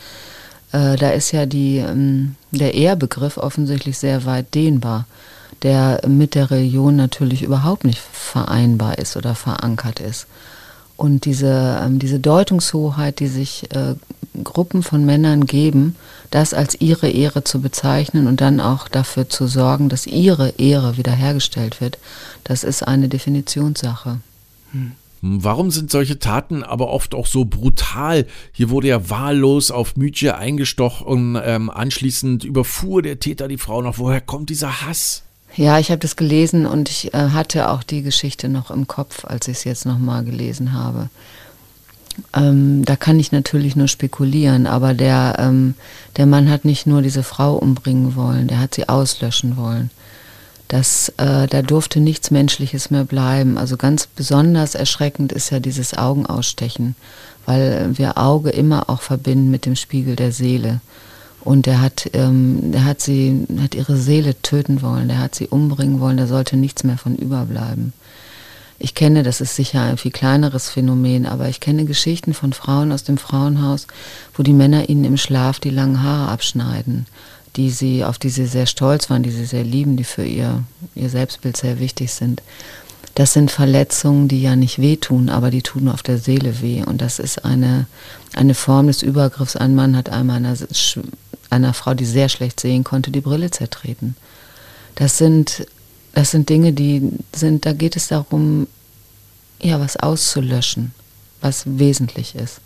Äh, 0.74 0.98
da 0.98 1.12
ist 1.12 1.32
ja 1.32 1.46
die, 1.46 1.78
ähm, 1.78 2.36
der 2.52 2.74
Ehrbegriff 2.74 3.38
offensichtlich 3.38 3.98
sehr 3.98 4.26
weit 4.26 4.54
dehnbar, 4.54 5.06
der 5.64 6.02
mit 6.08 6.36
der 6.36 6.52
Religion 6.52 6.98
natürlich 6.98 7.44
überhaupt 7.44 7.86
nicht 7.86 8.00
vereinbar 8.00 8.98
ist 8.98 9.16
oder 9.16 9.34
verankert 9.36 10.02
ist. 10.02 10.28
Und 10.98 11.24
diese, 11.26 11.82
ähm, 11.82 12.00
diese 12.00 12.20
Deutungshoheit, 12.20 13.20
die 13.20 13.28
sich 13.28 13.72
äh, 13.74 13.96
Gruppen 14.44 14.84
von 14.84 15.06
Männern 15.06 15.46
geben, 15.46 15.96
das 16.32 16.54
als 16.54 16.80
ihre 16.82 17.10
Ehre 17.10 17.44
zu 17.44 17.62
bezeichnen 17.62 18.28
und 18.28 18.42
dann 18.42 18.60
auch 18.60 18.88
dafür 18.88 19.30
zu 19.30 19.48
sorgen, 19.48 19.90
dass 19.90 20.08
ihre 20.08 20.50
Ehre 20.58 20.98
wiederhergestellt 20.98 21.82
wird, 21.82 21.98
das 22.44 22.64
ist 22.64 22.84
eine 22.84 23.10
Definitionssache. 23.10 24.20
Hm. 24.72 24.92
Warum 25.28 25.72
sind 25.72 25.90
solche 25.90 26.20
Taten 26.20 26.64
aber 26.64 26.90
oft 26.90 27.16
auch 27.16 27.26
so 27.26 27.46
brutal? 27.46 28.28
Hier 28.52 28.70
wurde 28.70 28.90
ja 28.90 29.10
wahllos 29.10 29.72
auf 29.72 29.96
Mütje 29.96 30.38
eingestochen, 30.38 31.40
ähm, 31.44 31.72
anschließend 31.72 32.44
überfuhr 32.44 33.02
der 33.02 33.20
Täter 33.20 33.48
die 33.48 33.58
Frau 33.58 33.82
noch. 33.82 33.98
Woher 33.98 34.22
kommt 34.22 34.52
dieser 34.52 34.82
Hass? 34.82 35.24
Ja, 35.56 35.80
ich 35.80 35.90
habe 35.90 36.00
das 36.00 36.16
gelesen 36.16 36.66
und 36.66 36.90
ich 36.90 37.14
äh, 37.14 37.30
hatte 37.30 37.70
auch 37.70 37.82
die 37.82 38.04
Geschichte 38.04 38.50
noch 38.50 38.70
im 38.70 38.88
Kopf, 38.88 39.26
als 39.26 39.48
ich 39.48 39.58
es 39.58 39.64
jetzt 39.64 39.86
nochmal 39.86 40.24
gelesen 40.26 40.74
habe. 40.74 41.10
Ähm, 42.34 42.86
da 42.86 42.96
kann 42.96 43.20
ich 43.20 43.32
natürlich 43.32 43.76
nur 43.76 43.88
spekulieren, 43.88 44.68
aber 44.68 44.94
der, 44.94 45.36
ähm, 45.40 45.76
der 46.18 46.26
Mann 46.26 46.50
hat 46.50 46.66
nicht 46.66 46.88
nur 46.88 47.02
diese 47.02 47.24
Frau 47.24 47.56
umbringen 47.56 48.16
wollen, 48.16 48.48
der 48.48 48.60
hat 48.60 48.76
sie 48.76 48.88
auslöschen 48.88 49.58
wollen. 49.58 49.90
Das, 50.68 51.10
äh, 51.18 51.48
da 51.48 51.62
durfte 51.62 52.00
nichts 52.00 52.32
Menschliches 52.32 52.90
mehr 52.90 53.04
bleiben. 53.04 53.58
Also 53.58 53.78
ganz 53.78 54.08
besonders 54.08 54.74
erschreckend 54.74 55.32
ist 55.32 55.52
ja 55.52 55.60
dieses 55.60 55.96
Augenausstechen, 55.96 56.96
weil 57.46 57.92
wir 57.98 58.18
Auge 58.18 58.50
immer 58.50 58.90
auch 58.90 59.02
verbinden 59.02 59.52
mit 59.52 59.66
dem 59.66 59.76
Spiegel 59.76 60.16
der 60.16 60.32
Seele. 60.32 60.82
Und 61.42 61.68
er 61.68 61.80
hat, 61.80 62.10
ähm, 62.14 62.72
der 62.72 62.86
hat 62.86 63.02
sie, 63.02 63.46
hat 63.62 63.76
ihre 63.76 63.98
Seele 63.98 64.42
töten 64.42 64.82
wollen, 64.82 65.08
der 65.08 65.20
hat 65.20 65.36
sie 65.36 65.48
umbringen 65.48 66.00
wollen, 66.00 66.18
da 66.18 66.26
sollte 66.26 66.58
nichts 66.58 66.84
mehr 66.84 66.98
von 66.98 67.16
überbleiben. 67.16 67.94
Ich 68.78 68.94
kenne, 68.94 69.24
das 69.24 69.40
ist 69.40 69.56
sicher 69.56 69.82
ein 69.82 69.98
viel 69.98 70.12
kleineres 70.12 70.70
Phänomen, 70.70 71.26
aber 71.26 71.48
ich 71.48 71.60
kenne 71.60 71.86
Geschichten 71.86 72.34
von 72.34 72.52
Frauen 72.52 72.92
aus 72.92 73.04
dem 73.04 73.18
Frauenhaus, 73.18 73.88
wo 74.36 74.44
die 74.44 74.54
Männer 74.54 74.90
ihnen 74.90 75.06
im 75.06 75.18
Schlaf 75.18 75.60
die 75.60 75.70
langen 75.70 76.04
Haare 76.04 76.30
abschneiden, 76.30 77.06
die 77.56 77.70
sie, 77.70 78.04
auf 78.04 78.18
die 78.18 78.30
sie 78.30 78.46
sehr 78.46 78.66
stolz 78.66 79.10
waren, 79.10 79.24
die 79.24 79.32
sie 79.32 79.46
sehr 79.46 79.64
lieben, 79.64 79.96
die 79.96 80.04
für 80.04 80.26
ihr, 80.26 80.64
ihr 80.94 81.10
Selbstbild 81.10 81.56
sehr 81.56 81.80
wichtig 81.80 82.12
sind. 82.12 82.42
Das 83.16 83.32
sind 83.32 83.50
Verletzungen, 83.50 84.28
die 84.28 84.42
ja 84.42 84.58
nicht 84.58 84.80
wehtun, 84.80 85.30
aber 85.30 85.52
die 85.52 85.62
tun 85.62 85.88
auf 85.88 86.04
der 86.04 86.18
Seele 86.18 86.62
weh. 86.62 86.84
Und 86.84 87.02
das 87.02 87.20
ist 87.20 87.46
eine, 87.46 87.88
eine 88.34 88.54
Form 88.54 88.88
des 88.88 89.02
Übergriffs. 89.04 89.56
Ein 89.56 89.74
Mann 89.74 89.96
hat 89.96 90.10
einmal 90.10 90.36
einer, 90.36 90.58
einer 91.50 91.74
Frau, 91.74 91.94
die 91.94 92.04
sehr 92.04 92.28
schlecht 92.28 92.60
sehen 92.60 92.84
konnte, 92.84 93.12
die 93.12 93.22
Brille 93.22 93.52
zertreten. 93.52 94.18
Das 94.96 95.18
sind 95.18 95.66
das 96.16 96.32
sind 96.32 96.50
Dinge, 96.50 96.74
die 96.74 97.12
sind, 97.34 97.66
da 97.66 97.74
geht 97.74 97.96
es 97.96 98.08
darum, 98.08 98.68
ja, 99.62 99.80
was 99.80 99.98
auszulöschen, 99.98 100.94
was 101.42 101.64
wesentlich 101.66 102.36
ist. 102.36 102.62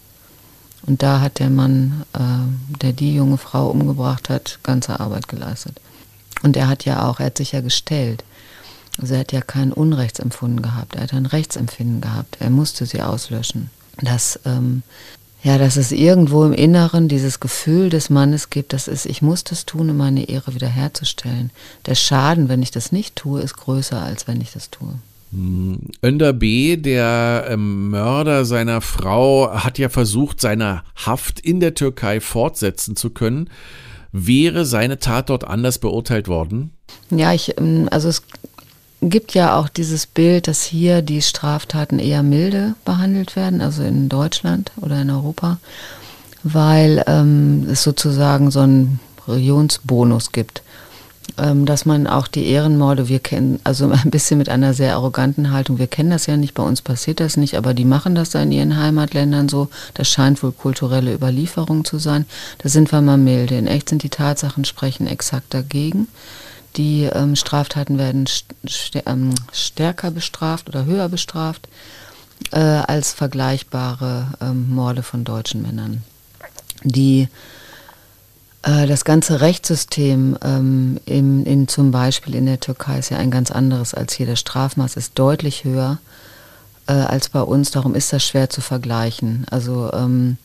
Und 0.84 1.04
da 1.04 1.20
hat 1.20 1.40
der 1.40 1.50
Mann, 1.50 2.06
äh, 2.14 2.78
der 2.82 2.94
die 2.94 3.14
junge 3.14 3.38
Frau 3.38 3.70
umgebracht 3.70 4.30
hat, 4.30 4.60
ganze 4.64 5.00
Arbeit 5.00 5.28
geleistet. 5.28 5.82
Und 6.44 6.56
er 6.56 6.68
hat 6.68 6.86
ja 6.86 7.08
auch, 7.08 7.20
er 7.20 7.28
hat 7.28 7.38
sich 7.38 7.52
ja 7.52 7.62
gestellt. 7.62 8.24
Also 8.98 9.16
er 9.16 9.22
hat 9.22 9.32
ja 9.32 9.42
kein 9.42 9.74
Unrechtsempfunden 9.74 10.62
gehabt, 10.62 10.96
er 10.96 11.04
hat 11.04 11.14
ein 11.14 11.26
Rechtsempfinden 11.26 12.02
gehabt. 12.02 12.38
Er 12.40 12.50
musste 12.50 12.86
sie 12.86 13.02
auslöschen. 13.02 13.72
Das 14.02 14.40
ähm, 14.46 14.84
ja, 15.42 15.58
dass 15.58 15.78
es 15.78 15.92
irgendwo 15.92 16.44
im 16.44 16.54
Inneren 16.54 17.08
dieses 17.08 17.40
Gefühl 17.40 17.90
des 17.90 18.10
Mannes 18.10 18.50
gibt, 18.50 18.74
das 18.74 18.88
ist, 18.88 19.06
ich 19.06 19.22
muss 19.22 19.44
das 19.44 19.66
tun, 19.66 19.90
um 19.90 19.98
meine 19.98 20.28
Ehre 20.28 20.54
wiederherzustellen. 20.54 21.52
Der 21.86 21.96
Schaden, 21.96 22.50
wenn 22.50 22.62
ich 22.62 22.72
das 22.72 22.92
nicht 22.92 23.16
tue, 23.16 23.42
ist 23.42 23.56
größer, 23.56 24.02
als 24.02 24.28
wenn 24.28 24.42
ich 24.42 24.52
das 24.52 24.70
tue. 24.70 24.96
Hm, 25.32 25.80
Önder 26.04 26.34
B., 26.34 26.76
der 26.76 27.48
ähm, 27.50 27.90
Mörder 27.90 28.44
seiner 28.44 28.82
Frau, 28.82 29.52
hat 29.54 29.78
ja 29.78 29.88
versucht, 29.88 30.42
seine 30.42 30.84
Haft 30.96 31.40
in 31.40 31.60
der 31.60 31.74
Türkei 31.74 32.20
fortsetzen 32.20 32.96
zu 32.96 33.12
können. 33.12 33.50
Wäre 34.12 34.66
seine 34.66 35.00
Tat 35.00 35.30
dort 35.30 35.46
anders 35.46 35.78
beurteilt 35.78 36.28
worden? 36.28 36.72
Ja, 37.12 37.34
ich, 37.34 37.58
ähm, 37.60 37.88
also 37.92 38.10
es 38.10 38.24
gibt 39.02 39.34
ja 39.34 39.58
auch 39.58 39.70
dieses 39.70 40.06
Bild, 40.06 40.48
dass 40.48 40.64
hier 40.64 41.02
die 41.02 41.22
Straftaten 41.22 42.00
eher 42.00 42.24
milde 42.24 42.76
behandelt 42.86 43.36
werden, 43.36 43.62
also 43.62 43.84
in 43.84 44.10
Deutschland 44.10 44.72
oder 44.82 45.02
in 45.02 45.10
Europa, 45.10 45.58
weil 46.44 47.04
ähm, 47.08 47.68
es 47.72 47.84
sozusagen 47.84 48.52
so 48.52 48.60
einen 48.60 49.00
Regionsbonus 49.28 50.32
gibt. 50.32 50.64
Ähm, 51.38 51.66
dass 51.66 51.86
man 51.86 52.08
auch 52.08 52.28
die 52.28 52.48
Ehrenmorde, 52.48 53.08
wir 53.08 53.20
kennen, 53.20 53.60
also 53.64 53.90
ein 53.92 54.10
bisschen 54.10 54.38
mit 54.38 54.50
einer 54.50 54.74
sehr 54.74 54.96
arroganten 54.96 55.52
Haltung, 55.52 55.78
wir 55.78 55.88
kennen 55.88 56.10
das 56.10 56.26
ja 56.26 56.36
nicht, 56.36 56.54
bei 56.54 56.64
uns 56.64 56.82
passiert 56.82 57.20
das 57.20 57.38
nicht, 57.38 57.56
aber 57.56 57.74
die 57.74 57.86
machen 57.86 58.16
das 58.16 58.32
da 58.32 58.42
in 58.42 58.52
ihren 58.52 58.78
Heimatländern 58.78 59.48
so. 59.48 59.70
Das 59.94 60.10
scheint 60.10 60.42
wohl 60.44 60.52
kulturelle 60.52 61.14
Überlieferung 61.14 61.86
zu 61.86 62.00
sein. 62.00 62.26
Da 62.58 62.70
sind 62.70 62.92
wir 62.92 63.02
mal 63.02 63.18
milde. 63.18 63.56
In 63.56 63.68
echt 63.68 63.90
sind 63.90 64.04
die 64.04 64.10
Tatsachen 64.10 64.66
sprechen 64.66 65.08
exakt 65.08 65.54
dagegen. 65.54 66.08
Die 66.76 67.04
ähm, 67.04 67.36
Straftaten 67.36 67.98
werden 67.98 68.26
st 68.28 69.04
ähm, 69.06 69.34
stärker 69.52 70.12
bestraft 70.12 70.70
oder 70.70 70.86
höher 70.86 71.10
bestraft 71.10 71.68
äh, 72.52 72.60
als 72.60 73.12
vergleichbare 73.14 74.28
ähm, 74.42 74.70
Morde 74.74 75.04
von 75.04 75.24
deutschen 75.24 75.62
Männern. 75.62 76.04
Die 76.84 77.28
äh, 78.62 78.88
das 78.88 79.06
ganze 79.06 79.42
Rechtssystem 79.42 80.38
ähm, 80.44 81.00
in, 81.06 81.46
in, 81.46 81.68
zum 81.68 81.92
Beispiel 81.92 82.36
in 82.36 82.46
der 82.46 82.60
Türkei 82.60 83.00
ist 83.00 83.10
ja 83.10 83.18
ein 83.18 83.32
ganz 83.32 83.52
anderes 83.52 83.94
als 83.94 84.14
hier. 84.14 84.26
Das 84.26 84.40
Strafmaß 84.40 84.96
ist 84.96 85.18
deutlich 85.18 85.64
höher 85.64 85.98
äh, 86.88 86.94
als 86.94 87.30
bei 87.30 87.42
uns. 87.42 87.72
Darum 87.72 87.96
ist 87.96 88.12
das 88.14 88.24
schwer 88.26 88.50
zu 88.50 88.62
vergleichen. 88.62 89.46
Also 89.50 89.92
ähm, 89.94 90.38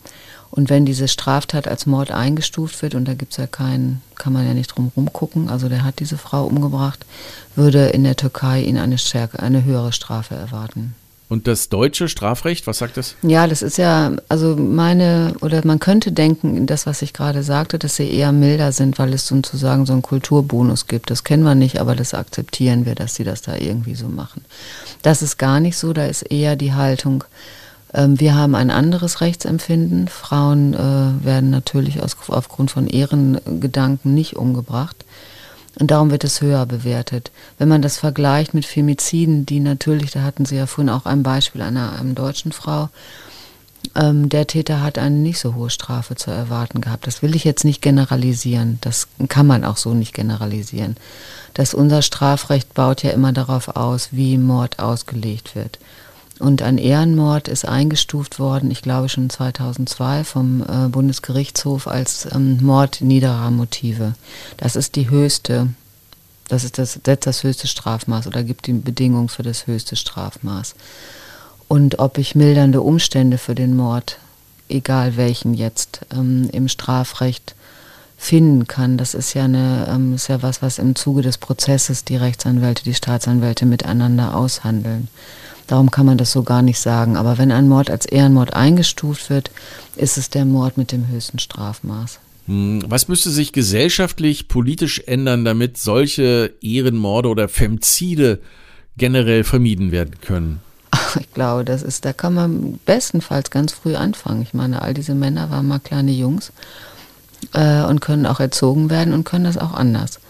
und 0.57 0.71
wenn 0.71 0.85
diese 0.85 1.09
Straftat 1.09 1.67
als 1.67 1.85
Mord 1.85 2.13
eingestuft 2.13 2.81
wird, 2.81 2.95
und 2.95 3.09
da 3.09 3.15
gibt's 3.15 3.39
ja 3.39 3.49
keinen, 3.49 4.03
kann 4.15 4.33
man 4.33 4.47
ja 4.47 4.55
nicht 4.55 4.69
drum 4.69 4.93
rumgucken, 4.97 5.49
also 5.49 5.69
der 5.69 5.83
hat 5.83 5.99
diese 5.99 6.17
Frau 6.17 6.47
umgebracht, 6.47 7.05
würde 7.57 7.87
in 7.89 8.05
der 8.05 8.15
Türkei 8.15 8.63
ihn 8.63 8.79
eine 8.79 8.99
stärke, 8.99 9.41
eine 9.41 9.65
höhere 9.65 9.93
Strafe 9.93 10.37
erwarten. 10.37 10.95
Und 11.29 11.49
das 11.49 11.71
deutsche 11.71 12.09
Strafrecht, 12.09 12.69
was 12.69 12.79
sagt 12.79 12.97
das? 12.97 13.17
Ja, 13.23 13.49
das 13.49 13.63
ist 13.63 13.79
ja, 13.79 14.13
also 14.29 14.55
meine, 14.55 15.35
oder 15.41 15.67
man 15.67 15.81
könnte 15.81 16.13
denken, 16.13 16.67
das, 16.67 16.87
was 16.87 17.03
ich 17.03 17.13
gerade 17.13 17.43
sagte, 17.43 17.81
dass 17.81 17.97
sie 17.97 18.09
eher 18.09 18.31
milder 18.31 18.71
sind, 18.71 19.01
weil 19.01 19.13
es 19.13 19.27
sozusagen 19.27 19.87
so 19.87 19.93
einen 19.93 20.03
Kulturbonus 20.03 20.87
gibt. 20.87 21.11
Das 21.11 21.25
kennen 21.25 21.43
wir 21.43 21.57
nicht, 21.57 21.81
aber 21.81 21.97
das 21.97 22.15
akzeptieren 22.15 22.87
wir, 22.87 22.95
dass 22.95 23.17
sie 23.17 23.25
das 23.25 23.43
da 23.43 23.57
irgendwie 23.57 23.97
so 23.97 24.07
machen. 24.07 24.45
Das 25.03 25.21
ist 25.21 25.37
gar 25.37 25.59
nicht 25.59 25.77
so, 25.77 25.93
da 25.93 26.07
ist 26.07 26.23
eher 26.23 26.55
die 26.55 26.75
Haltung, 26.75 27.25
wir 27.97 28.35
haben 28.35 28.55
ein 28.55 28.71
anderes 28.71 29.21
Rechtsempfinden. 29.21 30.09
Frauen 30.09 30.75
äh, 30.75 31.25
werden 31.25 31.51
natürlich 31.51 32.01
aufgrund 32.03 32.71
von 32.71 32.89
Ehrengedanken 32.89 34.15
nicht 34.15 34.37
umgebracht. 34.37 35.05
Und 35.79 35.91
darum 35.91 36.11
wird 36.11 36.25
es 36.25 36.41
höher 36.41 36.67
bewertet. 36.67 37.31
Wenn 37.59 37.69
man 37.69 37.83
das 37.83 37.99
vergleicht 37.99 38.55
mit 38.55 38.65
Femiziden, 38.65 39.45
die 39.47 39.61
natürlich, 39.61 40.13
da 40.13 40.23
hatten 40.23 40.45
Sie 40.45 40.57
ja 40.57 40.67
vorhin 40.67 40.91
auch 40.91 41.05
ein 41.07 41.23
Beispiel 41.23 41.63
einer, 41.63 41.99
einer 41.99 42.15
deutschen 42.15 42.53
Frau, 42.53 42.91
ähm, 43.95 44.29
der 44.29 44.47
Täter 44.47 44.83
hat 44.83 44.99
eine 44.99 45.17
nicht 45.17 45.39
so 45.39 45.55
hohe 45.55 45.71
Strafe 45.71 46.15
zu 46.17 46.31
erwarten 46.31 46.81
gehabt. 46.81 47.07
Das 47.07 47.23
will 47.23 47.35
ich 47.35 47.45
jetzt 47.45 47.65
nicht 47.65 47.83
generalisieren. 47.83 48.79
Das 48.81 49.09
kann 49.29 49.47
man 49.47 49.65
auch 49.65 49.77
so 49.77 49.95
nicht 49.95 50.15
generalisieren. 50.15 50.97
Dass 51.55 51.75
unser 51.75 52.03
Strafrecht 52.03 52.75
baut 52.75 53.03
ja 53.03 53.11
immer 53.11 53.33
darauf 53.33 53.77
aus, 53.77 54.09
wie 54.13 54.39
Mord 54.39 54.79
ausgelegt 54.79 55.55
wird. 55.55 55.79
Und 56.41 56.63
ein 56.63 56.79
Ehrenmord 56.79 57.47
ist 57.47 57.65
eingestuft 57.65 58.41
worden, 58.41 58.71
ich 58.71 58.83
glaube 58.83 59.09
schon 59.09 59.31
2002 59.31 60.25
vom 60.25 60.63
äh, 60.63 60.89
Bundesgerichtshof 60.89 61.87
als 61.87 62.27
ähm, 62.35 62.59
Mord 62.61 63.01
niederer 63.01 63.51
Motive. 63.53 64.15
Das 64.57 64.75
ist 64.75 64.97
die 64.97 65.11
höchste, 65.11 65.69
das 66.49 66.65
ist 66.65 66.79
das, 66.79 66.99
setzt 67.05 67.27
das 67.27 67.45
höchste 67.45 67.69
Strafmaß 67.69 68.27
oder 68.27 68.43
gibt 68.43 68.67
die 68.67 68.73
Bedingungen 68.73 69.29
für 69.29 69.45
das 69.45 69.69
höchste 69.69 69.95
Strafmaß. 69.95 70.75
Und 71.69 72.01
ob 72.01 72.19
ich 72.19 72.35
mildernde 72.35 72.83
Umstände 72.83 73.39
für 73.39 73.55
den 73.55 73.77
Mord, 73.77 74.19
egal 74.69 75.17
welchen 75.17 75.55
jetzt, 75.55 76.01
ähm, 76.13 76.49
im 76.53 76.67
Strafrecht 76.67 77.55
finden 78.19 78.67
kann, 78.67 78.99
das 78.99 79.15
ist 79.15 79.35
ja 79.35 79.45
eine, 79.45 79.87
ähm, 79.89 80.15
ist 80.15 80.29
ja 80.29 80.43
was, 80.43 80.63
was 80.63 80.79
im 80.79 80.97
Zuge 80.97 81.23
des 81.23 81.39
Prozesses 81.39 82.05
die 82.05 82.17
Rechtsanwälte, 82.17 82.83
die 82.83 82.95
Staatsanwälte 82.95 83.67
miteinander 83.67 84.37
aushandeln. 84.37 85.09
Darum 85.67 85.91
kann 85.91 86.07
man 86.07 86.19
das 86.19 86.33
so 86.33 86.43
gar 86.43 86.63
nicht 86.63 86.79
sagen. 86.79 87.17
Aber 87.17 87.39
wenn 87.39 87.53
ein 87.53 87.69
Mord 87.69 87.91
als 87.91 88.07
Ehrenmord 88.07 88.55
eingestuft 88.55 89.31
wird, 89.31 89.51
ist 89.97 90.19
es 90.19 90.31
der 90.31 90.45
Mord 90.45 90.77
mit 90.77 90.93
dem 90.93 91.09
höchsten 91.09 91.39
Strafmaß. 91.39 92.19
Hm, 92.47 92.83
was 92.87 93.09
müsste 93.09 93.31
sich 93.31 93.53
gesellschaftlich, 93.53 94.49
politisch 94.49 95.03
ändern, 95.07 95.45
damit 95.45 95.79
solche 95.79 96.53
Ehrenmorde 96.61 97.29
oder 97.29 97.49
Femzide 97.49 98.41
generell 98.97 99.45
vermieden 99.45 99.93
werden 99.93 100.21
können? 100.21 100.61
Ich 101.21 101.33
glaube, 101.33 101.65
das 101.65 101.83
ist, 101.83 102.05
da 102.05 102.13
kann 102.13 102.35
man 102.35 102.79
bestenfalls 102.85 103.51
ganz 103.51 103.73
früh 103.73 103.95
anfangen. 103.95 104.43
Ich 104.43 104.55
meine, 104.55 104.83
all 104.83 104.95
diese 104.95 105.15
Männer 105.15 105.51
waren 105.51 105.67
mal 105.67 105.79
kleine 105.79 106.13
Jungs 106.13 106.53
äh, 107.53 107.83
und 107.83 108.01
können 108.01 108.27
auch 108.27 108.41
erzogen 108.41 108.91
werden 108.91 109.13
und 109.13 109.25
können 109.25 109.45
das 109.45 109.59
auch 109.59 109.73
anders. 109.73 110.21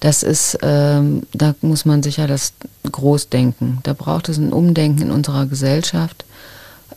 Das 0.00 0.22
ist, 0.22 0.58
ähm, 0.62 1.22
da 1.32 1.54
muss 1.62 1.84
man 1.84 2.02
sicher 2.02 2.26
das 2.26 2.52
groß 2.90 3.28
denken. 3.30 3.78
Da 3.82 3.92
braucht 3.92 4.28
es 4.28 4.36
ein 4.36 4.52
Umdenken 4.52 5.02
in 5.02 5.10
unserer 5.10 5.46
Gesellschaft. 5.46 6.24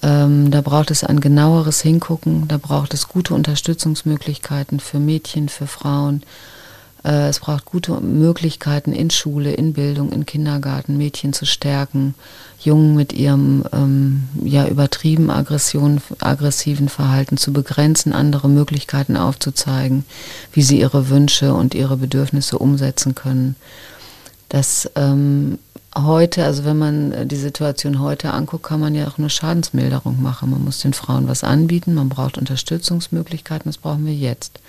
Ähm, 0.02 0.52
da 0.52 0.62
braucht 0.62 0.92
es 0.92 1.04
ein 1.04 1.20
genaueres 1.20 1.82
Hingucken. 1.82 2.48
Da 2.48 2.58
braucht 2.58 2.94
es 2.94 3.08
gute 3.08 3.34
Unterstützungsmöglichkeiten 3.34 4.80
für 4.80 5.00
Mädchen, 5.00 5.50
für 5.50 5.68
Frauen. 5.68 6.24
Äh, 7.04 7.30
es 7.30 7.40
braucht 7.40 7.66
gute 7.66 8.00
Möglichkeiten 8.02 8.94
in 8.94 9.10
Schule, 9.10 9.54
in 9.54 9.74
Bildung, 9.74 10.12
in 10.12 10.26
Kindergarten, 10.26 10.98
Mädchen 10.98 11.34
zu 11.34 11.46
stärken, 11.46 12.16
Jungen 12.60 12.96
mit 12.96 13.14
ihrem 13.14 13.64
ähm, 13.72 14.28
ja 14.44 14.68
übertrieben 14.68 15.30
aggression, 15.30 16.02
aggressiven 16.20 16.90
Verhalten 16.90 17.38
zu 17.38 17.54
begrenzen, 17.54 18.14
andere 18.14 18.50
Möglichkeiten 18.50 19.16
aufzuzeigen, 19.16 20.04
wie 20.52 20.62
sie 20.62 20.80
ihre 20.80 21.10
Wünsche 21.10 21.54
und 21.54 21.74
ihre 21.74 21.98
Bedürfnisse 21.98 22.60
umsetzen 22.60 23.16
können. 23.16 23.56
Das 24.50 24.90
ähm, 24.96 25.60
heute, 25.96 26.44
also 26.44 26.66
wenn 26.66 26.78
man 26.78 27.28
die 27.28 27.36
Situation 27.38 28.00
heute 28.00 28.32
anguckt, 28.34 28.64
kann 28.64 28.80
man 28.80 28.96
ja 28.96 29.08
auch 29.08 29.18
eine 29.18 29.30
Schadensmilderung 29.30 30.22
machen. 30.22 30.50
Man 30.52 30.64
muss 30.64 30.80
den 30.80 30.94
Frauen 30.94 31.28
was 31.28 31.44
anbieten, 31.44 31.94
man 31.94 32.10
braucht 32.10 32.38
Unterstützungsmöglichkeiten, 32.38 33.70
das 33.70 33.78
brauchen 33.78 34.06
wir 34.06 34.14
jetzt. 34.14 34.60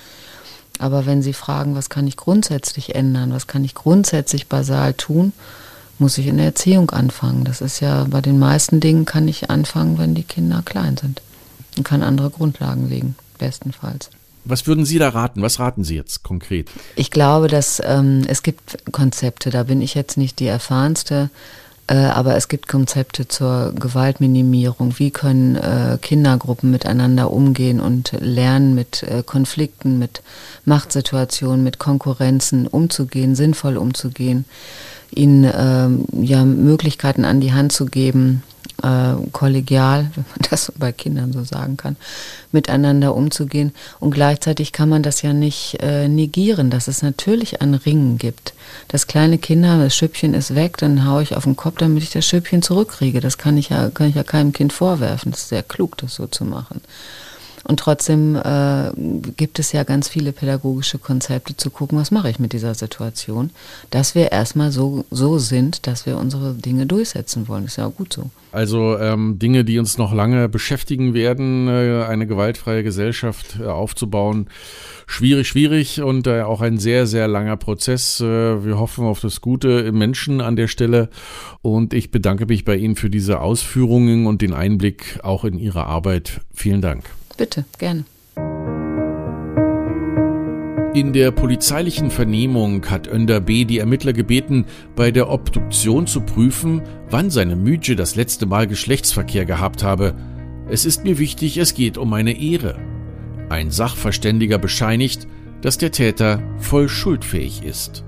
Aber 0.80 1.04
wenn 1.04 1.20
Sie 1.20 1.34
fragen, 1.34 1.74
was 1.74 1.90
kann 1.90 2.06
ich 2.06 2.16
grundsätzlich 2.16 2.94
ändern, 2.94 3.34
was 3.34 3.46
kann 3.46 3.64
ich 3.64 3.74
grundsätzlich 3.74 4.46
basal 4.46 4.94
tun, 4.94 5.34
muss 5.98 6.16
ich 6.16 6.26
in 6.26 6.38
der 6.38 6.46
Erziehung 6.46 6.90
anfangen. 6.90 7.44
Das 7.44 7.60
ist 7.60 7.80
ja 7.80 8.04
bei 8.04 8.22
den 8.22 8.38
meisten 8.38 8.80
Dingen 8.80 9.04
kann 9.04 9.28
ich 9.28 9.50
anfangen, 9.50 9.98
wenn 9.98 10.14
die 10.14 10.22
Kinder 10.22 10.62
klein 10.64 10.96
sind 10.96 11.20
und 11.76 11.84
kann 11.84 12.02
andere 12.02 12.30
Grundlagen 12.30 12.88
legen, 12.88 13.14
bestenfalls. 13.38 14.08
Was 14.46 14.66
würden 14.66 14.86
Sie 14.86 14.98
da 14.98 15.10
raten? 15.10 15.42
Was 15.42 15.58
raten 15.58 15.84
Sie 15.84 15.96
jetzt 15.96 16.22
konkret? 16.22 16.70
Ich 16.96 17.10
glaube, 17.10 17.48
dass 17.48 17.82
ähm, 17.84 18.24
es 18.26 18.42
gibt 18.42 18.78
Konzepte, 18.90 19.50
da 19.50 19.64
bin 19.64 19.82
ich 19.82 19.94
jetzt 19.94 20.16
nicht 20.16 20.40
die 20.40 20.46
erfahrenste, 20.46 21.28
aber 21.94 22.36
es 22.36 22.46
gibt 22.46 22.68
Konzepte 22.68 23.26
zur 23.26 23.72
Gewaltminimierung. 23.74 24.98
Wie 24.98 25.10
können 25.10 25.56
äh, 25.56 25.98
Kindergruppen 26.00 26.70
miteinander 26.70 27.32
umgehen 27.32 27.80
und 27.80 28.12
lernen, 28.20 28.76
mit 28.76 29.02
äh, 29.02 29.22
Konflikten, 29.24 29.98
mit 29.98 30.22
Machtsituationen, 30.64 31.64
mit 31.64 31.78
Konkurrenzen 31.78 32.68
umzugehen, 32.68 33.34
sinnvoll 33.34 33.76
umzugehen, 33.76 34.44
ihnen 35.10 35.50
ähm, 35.52 36.04
ja 36.12 36.44
Möglichkeiten 36.44 37.24
an 37.24 37.40
die 37.40 37.52
Hand 37.52 37.72
zu 37.72 37.86
geben, 37.86 38.44
äh, 38.82 39.14
kollegial, 39.32 40.10
wenn 40.14 40.24
man 40.28 40.48
das 40.50 40.72
bei 40.76 40.92
Kindern 40.92 41.32
so 41.32 41.44
sagen 41.44 41.76
kann, 41.76 41.96
miteinander 42.52 43.14
umzugehen. 43.14 43.72
Und 43.98 44.12
gleichzeitig 44.12 44.72
kann 44.72 44.88
man 44.88 45.02
das 45.02 45.22
ja 45.22 45.32
nicht 45.32 45.78
äh, 45.80 46.08
negieren, 46.08 46.70
dass 46.70 46.88
es 46.88 47.02
natürlich 47.02 47.60
ein 47.60 47.74
Ringen 47.74 48.18
gibt. 48.18 48.54
Das 48.88 49.06
kleine 49.06 49.38
Kinder, 49.38 49.78
das 49.78 49.94
Schüppchen 49.94 50.34
ist 50.34 50.54
weg, 50.54 50.76
dann 50.78 51.06
haue 51.06 51.22
ich 51.22 51.36
auf 51.36 51.44
den 51.44 51.56
Kopf, 51.56 51.78
damit 51.78 52.02
ich 52.02 52.10
das 52.10 52.26
Schüppchen 52.26 52.62
zurückkriege. 52.62 53.20
Das 53.20 53.38
kann 53.38 53.56
ich 53.56 53.68
ja, 53.68 53.90
kann 53.90 54.08
ich 54.08 54.14
ja 54.14 54.24
keinem 54.24 54.52
Kind 54.52 54.72
vorwerfen. 54.72 55.30
Das 55.32 55.42
ist 55.42 55.48
sehr 55.48 55.62
klug, 55.62 55.96
das 55.98 56.14
so 56.14 56.26
zu 56.26 56.44
machen. 56.44 56.80
Und 57.70 57.78
trotzdem 57.78 58.34
äh, 58.34 58.90
gibt 59.36 59.60
es 59.60 59.70
ja 59.70 59.84
ganz 59.84 60.08
viele 60.08 60.32
pädagogische 60.32 60.98
Konzepte 60.98 61.56
zu 61.56 61.70
gucken, 61.70 61.98
was 61.98 62.10
mache 62.10 62.28
ich 62.28 62.40
mit 62.40 62.52
dieser 62.52 62.74
Situation, 62.74 63.50
dass 63.90 64.16
wir 64.16 64.32
erstmal 64.32 64.72
so, 64.72 65.04
so 65.12 65.38
sind, 65.38 65.86
dass 65.86 66.04
wir 66.04 66.18
unsere 66.18 66.54
Dinge 66.54 66.86
durchsetzen 66.86 67.46
wollen. 67.46 67.66
Ist 67.66 67.76
ja 67.76 67.86
auch 67.86 67.94
gut 67.94 68.12
so. 68.12 68.28
Also 68.50 68.98
ähm, 68.98 69.38
Dinge, 69.38 69.64
die 69.64 69.78
uns 69.78 69.98
noch 69.98 70.12
lange 70.12 70.48
beschäftigen 70.48 71.14
werden, 71.14 71.68
äh, 71.68 72.02
eine 72.08 72.26
gewaltfreie 72.26 72.82
Gesellschaft 72.82 73.60
äh, 73.60 73.66
aufzubauen. 73.66 74.48
Schwierig, 75.06 75.46
schwierig 75.46 76.02
und 76.02 76.26
äh, 76.26 76.42
auch 76.42 76.62
ein 76.62 76.78
sehr, 76.78 77.06
sehr 77.06 77.28
langer 77.28 77.56
Prozess. 77.56 78.20
Äh, 78.20 78.64
wir 78.64 78.80
hoffen 78.80 79.04
auf 79.04 79.20
das 79.20 79.42
Gute 79.42 79.68
im 79.68 79.96
Menschen 79.96 80.40
an 80.40 80.56
der 80.56 80.66
Stelle 80.66 81.08
und 81.62 81.94
ich 81.94 82.10
bedanke 82.10 82.46
mich 82.46 82.64
bei 82.64 82.74
Ihnen 82.74 82.96
für 82.96 83.10
diese 83.10 83.40
Ausführungen 83.40 84.26
und 84.26 84.42
den 84.42 84.54
Einblick 84.54 85.20
auch 85.22 85.44
in 85.44 85.56
Ihre 85.56 85.86
Arbeit. 85.86 86.40
Vielen 86.52 86.82
Dank. 86.82 87.04
Bitte, 87.40 87.64
gerne. 87.78 88.04
In 90.92 91.14
der 91.14 91.30
polizeilichen 91.30 92.10
Vernehmung 92.10 92.84
hat 92.90 93.08
Önder 93.08 93.40
B. 93.40 93.64
die 93.64 93.78
Ermittler 93.78 94.12
gebeten, 94.12 94.66
bei 94.94 95.10
der 95.10 95.30
Obduktion 95.30 96.06
zu 96.06 96.20
prüfen, 96.20 96.82
wann 97.08 97.30
seine 97.30 97.56
Mütje 97.56 97.96
das 97.96 98.14
letzte 98.14 98.44
Mal 98.44 98.66
Geschlechtsverkehr 98.66 99.46
gehabt 99.46 99.82
habe. 99.82 100.14
Es 100.68 100.84
ist 100.84 101.04
mir 101.04 101.16
wichtig, 101.16 101.56
es 101.56 101.72
geht 101.72 101.96
um 101.96 102.10
meine 102.10 102.38
Ehre. 102.38 102.78
Ein 103.48 103.70
Sachverständiger 103.70 104.58
bescheinigt, 104.58 105.26
dass 105.62 105.78
der 105.78 105.92
Täter 105.92 106.42
voll 106.58 106.90
schuldfähig 106.90 107.64
ist. 107.64 108.04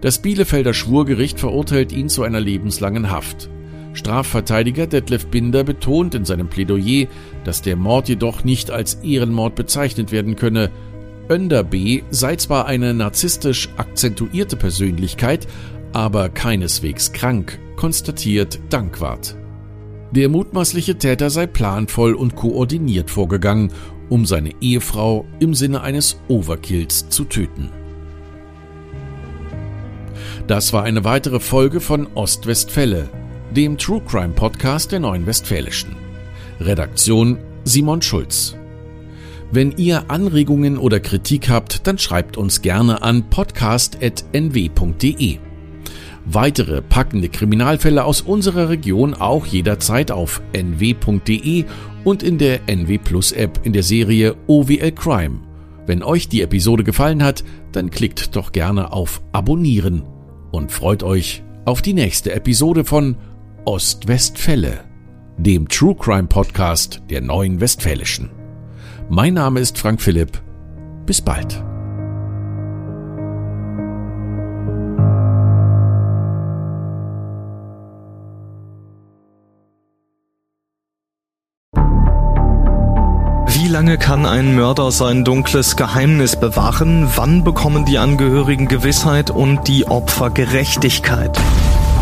Das 0.00 0.22
Bielefelder 0.22 0.72
Schwurgericht 0.72 1.38
verurteilt 1.38 1.92
ihn 1.92 2.08
zu 2.08 2.22
einer 2.22 2.40
lebenslangen 2.40 3.10
Haft. 3.10 3.50
Strafverteidiger 3.96 4.86
Detlef 4.86 5.26
Binder 5.26 5.64
betont 5.64 6.14
in 6.14 6.26
seinem 6.26 6.48
Plädoyer, 6.48 7.06
dass 7.44 7.62
der 7.62 7.76
Mord 7.76 8.08
jedoch 8.08 8.44
nicht 8.44 8.70
als 8.70 8.94
Ehrenmord 9.02 9.54
bezeichnet 9.54 10.12
werden 10.12 10.36
könne. 10.36 10.70
Önder 11.30 11.64
B. 11.64 12.02
sei 12.10 12.36
zwar 12.36 12.66
eine 12.66 12.92
narzisstisch 12.92 13.70
akzentuierte 13.78 14.56
Persönlichkeit, 14.56 15.48
aber 15.92 16.28
keineswegs 16.28 17.12
krank, 17.12 17.58
konstatiert 17.76 18.60
Dankwart. 18.68 19.34
Der 20.12 20.28
mutmaßliche 20.28 20.98
Täter 20.98 21.30
sei 21.30 21.46
planvoll 21.46 22.14
und 22.14 22.36
koordiniert 22.36 23.10
vorgegangen, 23.10 23.72
um 24.10 24.26
seine 24.26 24.50
Ehefrau 24.60 25.24
im 25.40 25.54
Sinne 25.54 25.80
eines 25.80 26.20
Overkills 26.28 27.08
zu 27.08 27.24
töten. 27.24 27.70
Das 30.46 30.72
war 30.72 30.84
eine 30.84 31.02
weitere 31.02 31.40
Folge 31.40 31.80
von 31.80 32.06
Ostwestfälle, 32.14 33.08
dem 33.54 33.78
True 33.78 34.02
Crime 34.06 34.34
Podcast 34.34 34.92
der 34.92 35.00
Neuen 35.00 35.26
Westfälischen. 35.26 35.96
Redaktion 36.60 37.38
Simon 37.64 38.02
Schulz. 38.02 38.54
Wenn 39.52 39.72
ihr 39.76 40.10
Anregungen 40.10 40.76
oder 40.76 40.98
Kritik 41.00 41.48
habt, 41.48 41.86
dann 41.86 41.98
schreibt 41.98 42.36
uns 42.36 42.60
gerne 42.62 43.02
an 43.02 43.30
podcast.nw.de. 43.30 45.38
Weitere 46.24 46.82
packende 46.82 47.28
Kriminalfälle 47.28 48.04
aus 48.04 48.20
unserer 48.20 48.68
Region 48.68 49.14
auch 49.14 49.46
jederzeit 49.46 50.10
auf 50.10 50.42
nw.de 50.52 51.64
und 52.02 52.24
in 52.24 52.38
der 52.38 52.68
NW 52.68 52.98
Plus 52.98 53.30
App 53.30 53.60
in 53.62 53.72
der 53.72 53.84
Serie 53.84 54.34
OWL 54.48 54.90
Crime. 54.92 55.38
Wenn 55.86 56.02
euch 56.02 56.28
die 56.28 56.42
Episode 56.42 56.82
gefallen 56.82 57.22
hat, 57.22 57.44
dann 57.70 57.90
klickt 57.90 58.34
doch 58.34 58.50
gerne 58.50 58.92
auf 58.92 59.22
Abonnieren 59.30 60.02
und 60.50 60.72
freut 60.72 61.04
euch 61.04 61.44
auf 61.64 61.82
die 61.82 61.94
nächste 61.94 62.32
Episode 62.32 62.84
von 62.84 63.14
Ostwestfälle, 63.66 64.84
dem 65.38 65.68
True 65.68 65.96
Crime 65.96 66.28
Podcast 66.28 67.02
der 67.10 67.20
Neuen 67.20 67.60
Westfälischen. 67.60 68.30
Mein 69.08 69.34
Name 69.34 69.58
ist 69.58 69.76
Frank 69.76 70.00
Philipp. 70.00 70.40
Bis 71.04 71.20
bald. 71.20 71.64
Wie 83.48 83.66
lange 83.66 83.98
kann 83.98 84.26
ein 84.26 84.54
Mörder 84.54 84.92
sein 84.92 85.24
dunkles 85.24 85.74
Geheimnis 85.74 86.38
bewahren? 86.38 87.08
Wann 87.16 87.42
bekommen 87.42 87.84
die 87.84 87.98
Angehörigen 87.98 88.68
Gewissheit 88.68 89.30
und 89.32 89.66
die 89.66 89.88
Opfer 89.88 90.30
Gerechtigkeit? 90.30 91.36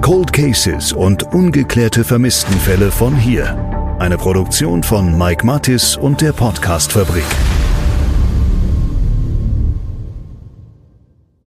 Cold 0.00 0.32
Cases 0.32 0.92
und 0.92 1.22
ungeklärte 1.34 2.04
Vermisstenfälle 2.04 2.90
von 2.90 3.14
hier. 3.14 3.56
Eine 3.98 4.16
Produktion 4.16 4.82
von 4.82 5.16
Mike 5.16 5.44
Mattis 5.44 5.94
und 5.96 6.22
der 6.22 6.32
Podcastfabrik. 6.32 7.24